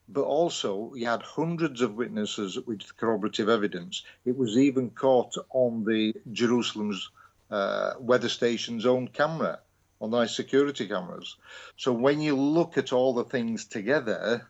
[0.09, 4.03] but also, you had hundreds of witnesses with corroborative evidence.
[4.25, 7.09] It was even caught on the Jerusalem's
[7.49, 9.59] uh, weather station's own camera,
[10.01, 11.37] on their security cameras.
[11.77, 14.47] So when you look at all the things together,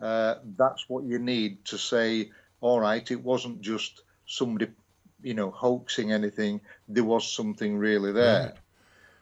[0.00, 2.30] uh, that's what you need to say,
[2.60, 4.70] all right, it wasn't just somebody,
[5.22, 6.60] you know, hoaxing anything.
[6.88, 8.54] There was something really there.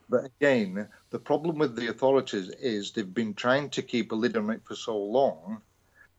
[0.09, 4.37] But again, the problem with the authorities is they've been trying to keep a lid
[4.37, 5.61] on it for so long,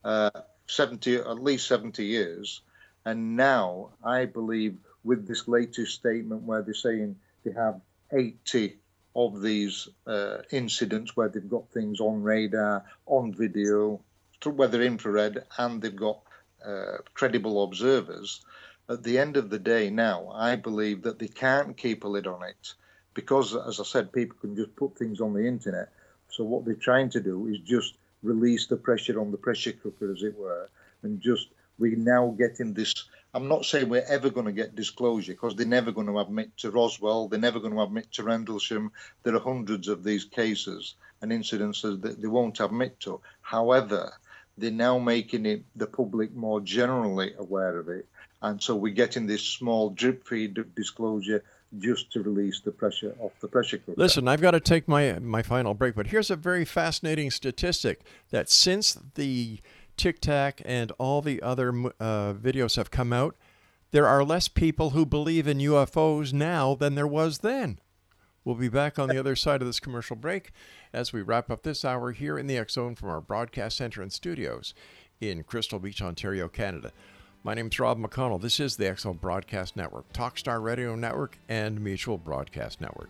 [0.03, 0.31] uh,
[0.67, 2.61] 70, at least 70 years.
[3.05, 7.79] And now I believe with this latest statement where they're saying they have
[8.11, 8.77] 80
[9.15, 14.01] of these uh, incidents where they've got things on radar, on video,
[14.45, 16.21] whether infrared, and they've got
[16.65, 18.41] uh, credible observers.
[18.89, 22.27] At the end of the day, now I believe that they can't keep a lid
[22.27, 22.73] on it
[23.13, 25.89] because, as I said, people can just put things on the internet.
[26.29, 30.11] So what they're trying to do is just release the pressure on the pressure cooker,
[30.11, 30.69] as it were,
[31.03, 31.47] and just
[31.79, 32.93] we're now getting this.
[33.33, 36.55] I'm not saying we're ever going to get disclosure because they're never going to admit
[36.57, 38.91] to Roswell, they're never going to admit to Rendlesham.
[39.23, 43.21] There are hundreds of these cases and incidences that they won't admit to.
[43.41, 44.13] However,
[44.57, 48.07] they're now making it the public more generally aware of it,
[48.41, 51.43] and so we're getting this small drip feed of disclosure
[51.79, 53.99] just to release the pressure off the pressure cooker.
[53.99, 58.01] Listen, I've got to take my my final break, but here's a very fascinating statistic
[58.31, 59.59] that since the
[59.97, 63.35] Tic Tac and all the other uh, videos have come out,
[63.91, 67.79] there are less people who believe in UFOs now than there was then.
[68.47, 70.51] We'll be back on the other side of this commercial break
[70.93, 74.09] as we wrap up this hour here in the Zone from our broadcast center and
[74.09, 74.73] studios
[75.19, 76.93] in Crystal Beach, Ontario, Canada.
[77.43, 78.39] My name is Rob McConnell.
[78.39, 83.09] This is the Zone Broadcast Network, Talkstar Radio Network, and Mutual Broadcast Network.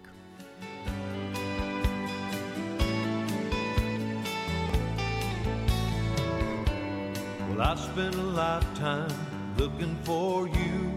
[7.47, 9.13] Well, I spent a lifetime
[9.59, 10.96] looking for you.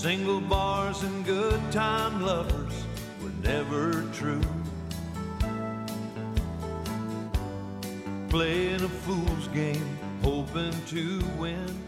[0.00, 2.72] Single bars and good time lovers
[3.22, 4.40] were never true.
[8.30, 11.84] Playing a fool's game, hoping to win.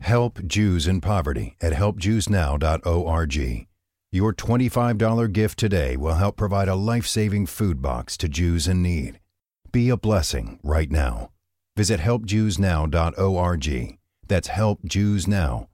[0.00, 3.66] Help Jews in Poverty at helpjewsnow.org.
[4.12, 8.82] Your $25 gift today will help provide a life saving food box to Jews in
[8.82, 9.18] need.
[9.72, 11.32] Be a blessing right now.
[11.76, 13.98] Visit helpjewsnow.org.
[14.28, 15.66] That's helpjewsnow.org.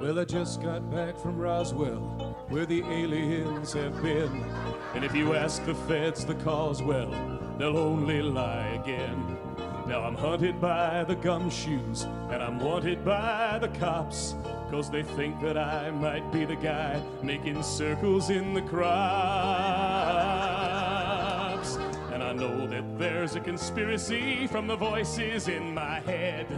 [0.00, 4.44] Well, I just got back from Roswell, where the aliens have been.
[4.94, 7.10] And if you ask the feds the cause, well,
[7.58, 9.36] they'll only lie again.
[9.88, 14.36] Now I'm hunted by the gumshoes, and I'm wanted by the cops.
[14.70, 18.86] Cause they think that I might be the guy making circles in the crops.
[22.12, 26.48] And I know that there's a conspiracy from the voices in my head.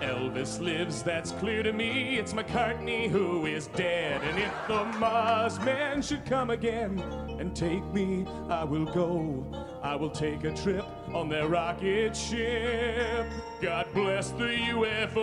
[0.00, 2.18] Elvis lives, that's clear to me.
[2.18, 4.22] It's McCartney who is dead.
[4.22, 6.98] And if the Mars men should come again
[7.38, 9.44] and take me, I will go.
[9.82, 13.26] I will take a trip on their rocket ship.
[13.60, 15.22] God bless the UFO.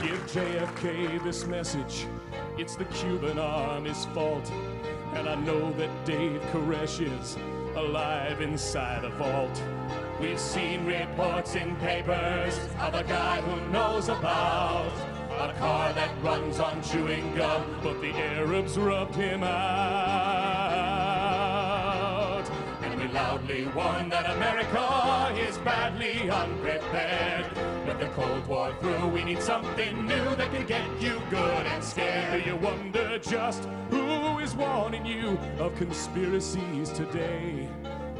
[0.00, 2.06] Give JFK this message.
[2.56, 4.50] It's the Cuban army's fault.
[5.12, 7.36] And I know that Dave Koresh is
[7.76, 9.62] alive inside a vault.
[10.22, 14.90] We've seen reports in papers of a guy who knows about
[15.40, 19.58] a car that runs on chewing gum, but the Arabs rubbed him out.
[22.82, 27.46] And we loudly warn that America is badly unprepared.
[27.86, 31.84] With the Cold War through, we need something new that can get you good and
[31.84, 32.42] scared.
[32.42, 37.68] Do you wonder just who is warning you of conspiracies today?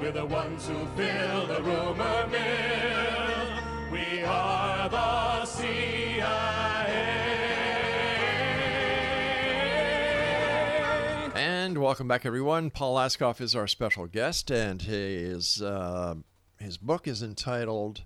[0.01, 3.49] We're the ones who fill the rumor mill.
[3.91, 6.08] We are the CIA.
[11.79, 12.71] Welcome back, everyone.
[12.71, 16.17] Paul Ascough is our special guest, and his uh,
[16.59, 18.03] his book is entitled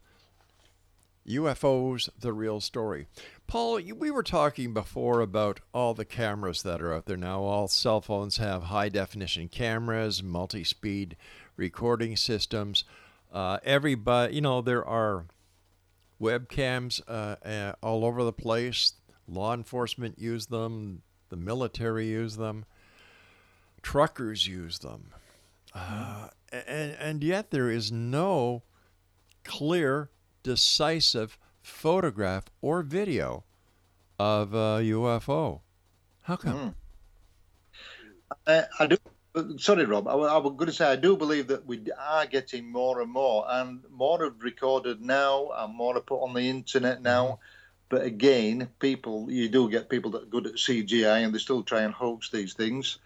[1.26, 3.06] "UFOs: The Real Story."
[3.46, 7.40] Paul, we were talking before about all the cameras that are out there now.
[7.40, 11.16] All cell phones have high definition cameras, multi speed
[11.56, 12.84] recording systems.
[13.32, 15.24] Uh, everybody, you know, there are
[16.20, 18.92] webcams uh, uh, all over the place.
[19.26, 21.00] Law enforcement use them,
[21.30, 22.66] the military use them,
[23.82, 25.10] truckers use them.
[25.74, 28.62] Uh, and, and yet there is no
[29.44, 30.10] clear,
[30.42, 33.44] decisive photograph or video
[34.18, 35.60] of a UFO.
[36.22, 36.74] How come?
[38.46, 38.96] Uh, I do.
[39.56, 40.08] Sorry, Rob.
[40.08, 43.10] I, I was going to say I do believe that we are getting more and
[43.10, 47.40] more, and more are recorded now, and more are put on the internet now.
[47.88, 51.62] But again, people you do get people that are good at CGI, and they still
[51.62, 52.98] try and hoax these things.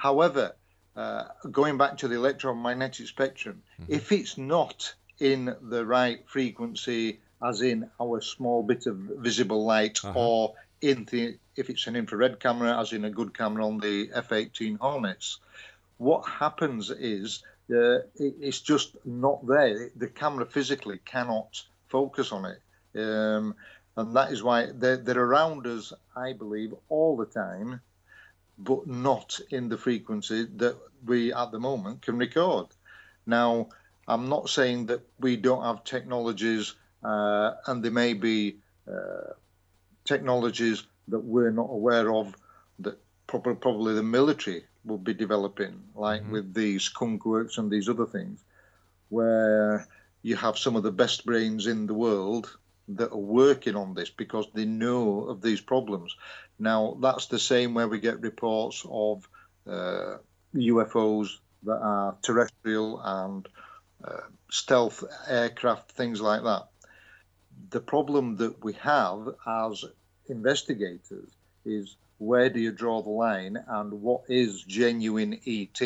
[0.00, 0.56] However,
[0.96, 7.60] uh, going back to the electromagnetic spectrum, if it's not in the right frequency, as
[7.60, 12.80] in our small bit of visible light, or in the if it's an infrared camera,
[12.80, 15.38] as in a good camera on the F-18 Hornets,
[15.98, 19.90] what happens is uh, it, it's just not there.
[19.94, 22.60] The camera physically cannot focus on it,
[22.98, 23.54] um,
[23.96, 27.82] and that is why they're, they're around us, I believe, all the time,
[28.60, 32.66] but not in the frequency that we at the moment can record.
[33.26, 33.68] Now,
[34.06, 39.32] I'm not saying that we don't have technologies, uh, and there may be uh,
[40.04, 42.36] technologies that we're not aware of
[42.80, 47.88] that probably, probably the military will be developing, like with these skunk works and these
[47.88, 48.44] other things,
[49.08, 49.86] where
[50.22, 52.58] you have some of the best brains in the world
[52.88, 56.14] that are working on this because they know of these problems.
[56.58, 59.28] Now, that's the same where we get reports of
[59.66, 60.16] uh,
[60.54, 61.28] UFOs
[61.62, 63.48] that are terrestrial and
[64.04, 64.20] uh,
[64.50, 66.68] stealth aircraft, things like that.
[67.70, 69.84] The problem that we have as
[70.28, 71.30] investigators
[71.64, 75.80] is where do you draw the line and what is genuine ET,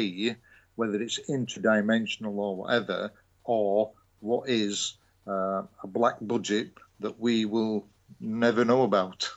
[0.76, 3.11] whether it's interdimensional or whatever,
[3.45, 6.72] or what is uh, a black budget
[7.05, 7.86] that we will
[8.18, 9.30] never know about.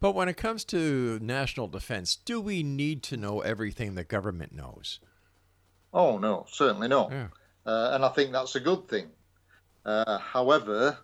[0.00, 4.52] But when it comes to national defense, do we need to know everything the government
[4.52, 4.98] knows?
[5.92, 7.12] Oh no, certainly not.
[7.12, 7.28] Yeah.
[7.64, 9.10] Uh, and I think that's a good thing.
[9.84, 10.98] Uh, however,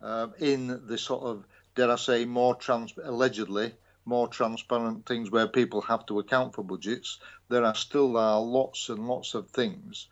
[0.00, 1.44] um in the sort of
[1.74, 3.72] dare I say more trans allegedly
[4.04, 7.18] more transparent things where people have to account for budgets,
[7.50, 10.06] there are still are lots and lots of things.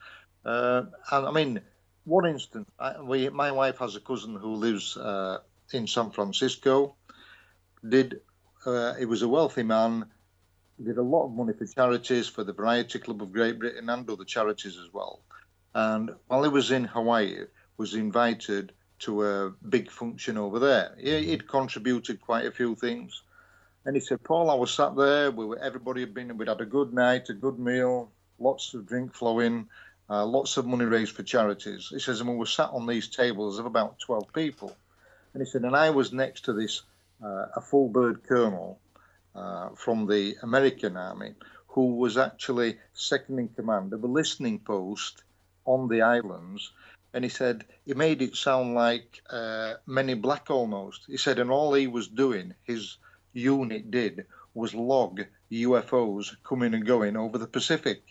[0.45, 1.61] Uh, and I mean,
[2.07, 5.39] one instance, I, we my wife has a cousin who lives uh,
[5.73, 6.95] in San Francisco.
[7.87, 8.21] Did
[8.65, 10.07] uh, he was a wealthy man
[10.83, 14.11] did a lot of money for charities for the Variety Club of Great Britain and
[14.11, 15.21] other charities as well.
[15.75, 17.45] And while he was in Hawaii,
[17.77, 20.95] was invited to a big function over there.
[20.99, 23.23] He, he'd contributed quite a few things,
[23.85, 25.31] and he said, "Paul, I was sat there.
[25.31, 26.37] We were, everybody had been.
[26.39, 29.69] We'd had a good night, a good meal, lots of drink flowing,
[30.09, 33.09] uh, lots of money raised for charities." He says, "And we were sat on these
[33.09, 34.77] tables of about twelve people."
[35.33, 36.83] And he said, "And I was next to this
[37.23, 38.79] uh, a full bird colonel."
[39.37, 41.35] uh, from the American Army,
[41.69, 45.23] who was actually second in command of a listening post
[45.65, 46.73] on the islands.
[47.13, 51.03] And he said he made it sound like uh, Men in Black almost.
[51.07, 52.97] He said, and all he was doing, his
[53.33, 58.03] unit did, was log UFOs coming and going over the Pacific.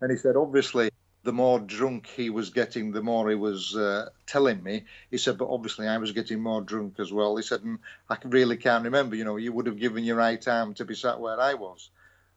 [0.00, 0.90] And he said, obviously,
[1.26, 4.84] the more drunk he was getting, the more he was uh, telling me.
[5.10, 7.36] He said, but obviously I was getting more drunk as well.
[7.36, 9.16] He said, and I really can't remember.
[9.16, 11.90] You know, you would have given your right arm to be sat where I was.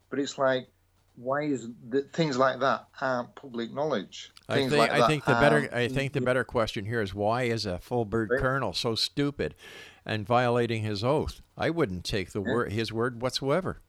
[0.09, 0.69] But it's like,
[1.15, 4.31] why is the, things like that aren't public knowledge?
[4.47, 7.43] I think like I think the better I think the better question here is why
[7.43, 9.53] is a full bird colonel so stupid
[10.03, 11.41] and violating his oath?
[11.55, 13.81] I wouldn't take the word his word whatsoever.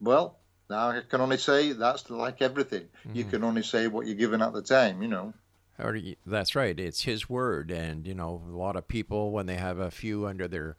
[0.00, 0.39] Well,
[0.70, 2.88] now I can only say that's like everything.
[3.12, 3.30] You Mm.
[3.30, 5.02] can only say what you're given at the time.
[5.02, 5.34] You know.
[6.26, 6.78] That's right.
[6.78, 10.26] It's his word, and you know a lot of people when they have a few
[10.26, 10.76] under their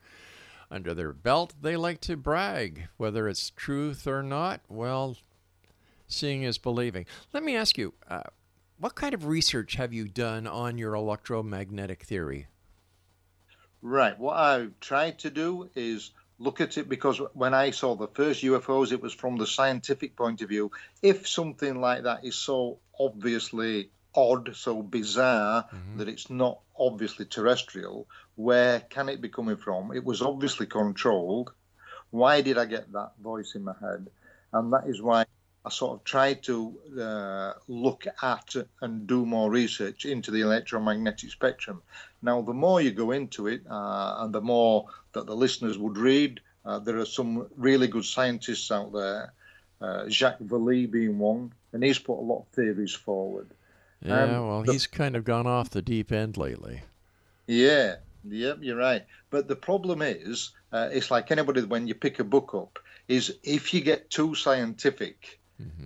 [0.70, 4.62] under their belt, they like to brag, whether it's truth or not.
[4.68, 5.16] Well,
[6.08, 7.04] seeing is believing.
[7.32, 8.22] Let me ask you, uh,
[8.78, 12.46] what kind of research have you done on your electromagnetic theory?
[13.82, 14.18] Right.
[14.18, 16.12] What I've tried to do is
[16.42, 20.16] look at it because when I saw the first UFOs, it was from the scientific
[20.16, 20.72] point of view.
[21.00, 25.98] If something like that is so obviously odd, so bizarre mm-hmm.
[25.98, 29.92] that it's not obviously terrestrial, where can it be coming from?
[29.94, 31.52] It was obviously controlled.
[32.10, 34.08] Why did I get that voice in my head?
[34.52, 35.24] And that is why
[35.64, 41.30] I sort of tried to uh, look at and do more research into the electromagnetic
[41.30, 41.82] spectrum.
[42.20, 45.96] Now, the more you go into it, uh, and the more that the listeners would
[45.96, 49.32] read, uh, there are some really good scientists out there,
[49.80, 53.48] uh, Jacques Vallée being one, and he's put a lot of theories forward.
[54.04, 56.82] Yeah, Um, well, the- he's kind of gone off the deep end lately.
[57.46, 57.96] Yeah,
[58.28, 59.04] yep, you're right.
[59.30, 63.36] But the problem is, uh, it's like anybody when you pick a book up, is
[63.44, 65.38] if you get too scientific,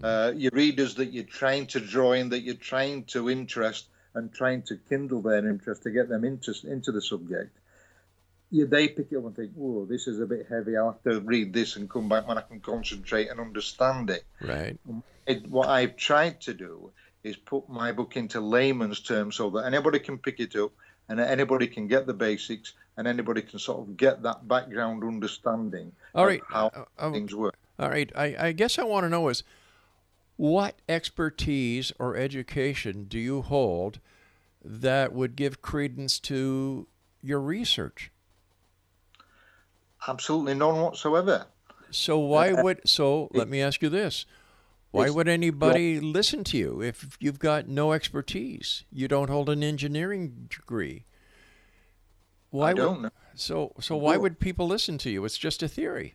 [0.02, 4.32] uh, your readers that you're trying to draw in, that you're trying to interest and
[4.32, 7.56] trying to kindle their interest to get them into into the subject,
[8.50, 10.76] yeah, they pick it up and think, "Oh, this is a bit heavy.
[10.76, 14.24] I'll have to read this and come back when I can concentrate and understand it."
[14.40, 14.78] Right.
[15.26, 16.92] it, what I've tried to do
[17.24, 20.72] is put my book into layman's terms so that anybody can pick it up
[21.08, 25.92] and anybody can get the basics and anybody can sort of get that background understanding
[26.14, 26.40] All right.
[26.40, 27.56] of how uh, uh, things work.
[27.78, 28.10] All right.
[28.14, 29.42] I, I guess I want to know is
[30.36, 34.00] what expertise or education do you hold
[34.64, 36.86] that would give credence to
[37.22, 38.10] your research?
[40.06, 41.46] Absolutely none whatsoever.
[41.90, 44.26] So why Uh, would so let me ask you this.
[44.90, 48.84] Why would anybody listen to you if you've got no expertise?
[48.90, 51.04] You don't hold an engineering degree.
[52.50, 53.10] Why I don't know.
[53.34, 55.24] So so why Well- would people listen to you?
[55.24, 56.14] It's just a theory.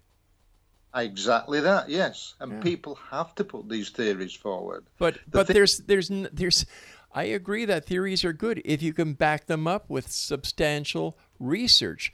[0.93, 2.35] Exactly that, yes.
[2.39, 2.59] And Yeah.
[2.59, 4.85] people have to put these theories forward.
[4.97, 6.65] But The but thi- there's there's there's
[7.13, 12.13] I agree that theories are good if you can back them up with substantial research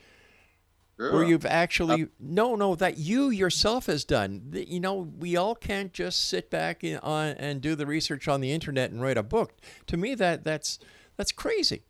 [0.98, 4.52] where you've actually no no that you yourself has done.
[4.54, 8.42] You know, we all can't just sit back in, on and do the research on
[8.42, 9.54] the internet and write a book.
[9.88, 10.80] To me that that's
[11.16, 11.84] that's crazy.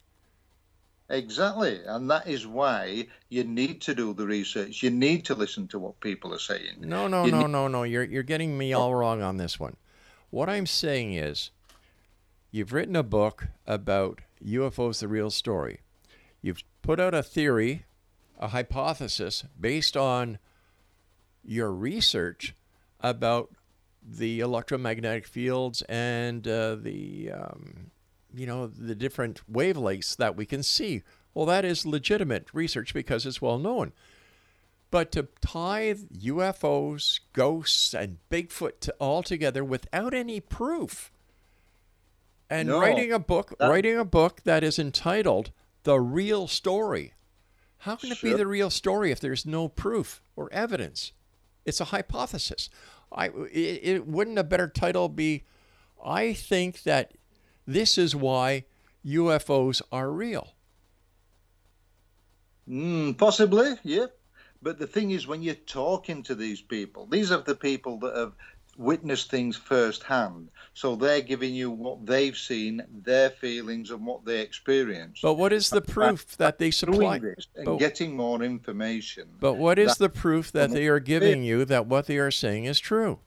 [1.10, 1.80] Exactly.
[1.86, 4.84] And that is why you need to do the research.
[4.84, 6.76] You need to listen to what people are saying.
[6.80, 7.84] No, no, You no, need- no, no.
[7.84, 9.78] You're you're getting me all wrong on this one.
[10.30, 11.52] What I'm saying is,
[12.52, 15.80] you've written a book about UFOs: the real story.
[16.42, 17.86] You've put out a theory,
[18.38, 20.40] a hypothesis based on
[21.44, 22.54] your research
[23.00, 23.50] about
[24.10, 27.92] the electromagnetic fields and uh, the um,
[28.38, 31.04] you know the different wavelengths that we can see.
[31.34, 33.94] Well, that is legitimate research because it's well known.
[34.90, 41.12] But to tie UFOs, ghosts, and Bigfoot to, all together without any proof,
[42.50, 45.52] and No, writing a book, that- writing a book that is entitled
[45.84, 47.14] "The Real Story,"
[47.80, 51.12] how can it be the real story if there's no proof or evidence?
[51.66, 52.70] It's a hypothesis.
[53.12, 55.44] I it, it wouldn't a better title be?
[56.04, 57.17] I think that
[57.68, 58.64] this is why
[59.06, 60.54] UFOs are real.
[62.68, 64.08] Mm, possibly, yeah.
[64.62, 68.16] But the thing is, when you're talking to these people, these are the people that
[68.16, 68.34] have
[68.78, 70.50] witnessed things firsthand.
[70.74, 75.22] So they're giving you what they've seen, their feelings, and what they experienced.
[75.22, 77.20] But what is the proof that they supply?
[77.20, 79.30] This and But- getting more information.
[79.40, 82.32] But what is that- the proof that they are giving you that what they are
[82.32, 83.20] saying is true?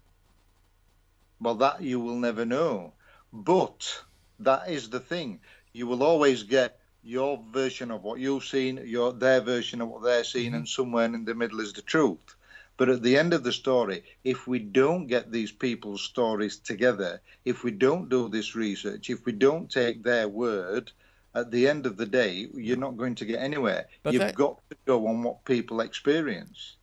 [1.40, 2.92] Well, that you will never know.
[3.32, 4.04] But
[4.40, 5.40] that is the thing.
[5.72, 10.02] You will always get your version of what you've seen, your their version of what
[10.02, 10.82] they're seeing, and mm-hmm.
[10.82, 12.34] somewhere in the middle is the truth.
[12.76, 17.20] But at the end of the story, if we don't get these people's stories together,
[17.44, 20.90] if we don't do this research, if we don't take their word,
[21.34, 23.86] at the end of the day, you're not going to get anywhere.
[24.02, 26.76] But You've that- got to go on what people experience.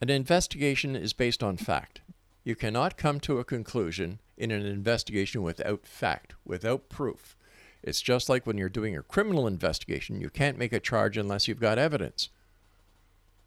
[0.00, 2.02] An investigation is based on fact.
[2.46, 7.36] You cannot come to a conclusion in an investigation without fact, without proof.
[7.82, 11.48] It's just like when you're doing a criminal investigation, you can't make a charge unless
[11.48, 12.28] you've got evidence.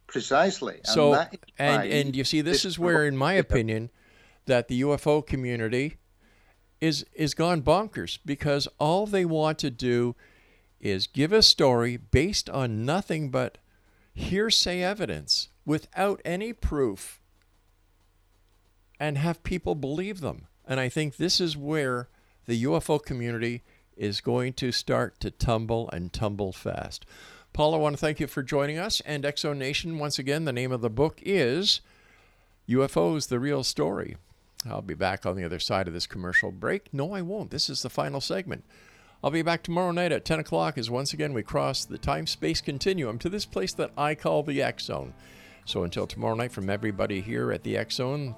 [0.05, 0.79] Precisely.
[0.79, 1.27] And So, is
[1.57, 3.89] and and you see, this this is where, in my opinion,
[4.47, 5.95] that the UFO community
[6.81, 10.13] is is gone bonkers because all they want to do
[10.81, 13.59] is give a story based on nothing but
[14.13, 17.18] hearsay evidence without any proof
[18.99, 20.47] and have people believe them.
[20.67, 22.09] And I think this is where
[22.45, 23.63] the UFO community
[23.95, 27.05] is going to start to tumble and tumble fast.
[27.53, 29.01] Paul, I want to thank you for joining us.
[29.01, 31.81] And Exo Nation, once again, the name of the book is
[32.67, 34.17] UFOs The Real Story.
[34.69, 36.93] I'll be back on the other side of this commercial break.
[36.93, 37.51] No, I won't.
[37.51, 38.63] This is the final segment.
[39.23, 42.25] I'll be back tomorrow night at 10 o'clock as once again we cross the time
[42.25, 45.13] space continuum to this place that I call the X Zone.
[45.65, 48.35] So until tomorrow night, from everybody here at the X Zone,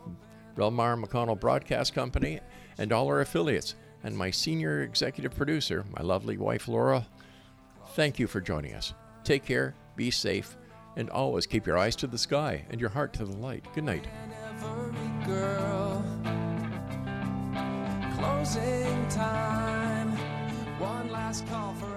[0.55, 2.39] Relmar McConnell Broadcast Company,
[2.77, 7.05] and all our affiliates, and my senior executive producer, my lovely wife Laura,
[7.89, 8.93] thank you for joining us.
[9.23, 10.57] Take care, be safe,
[10.95, 13.65] and always keep your eyes to the sky and your heart to the light.
[13.73, 14.07] Good night.
[18.17, 20.09] Closing time.
[20.79, 21.95] One last call for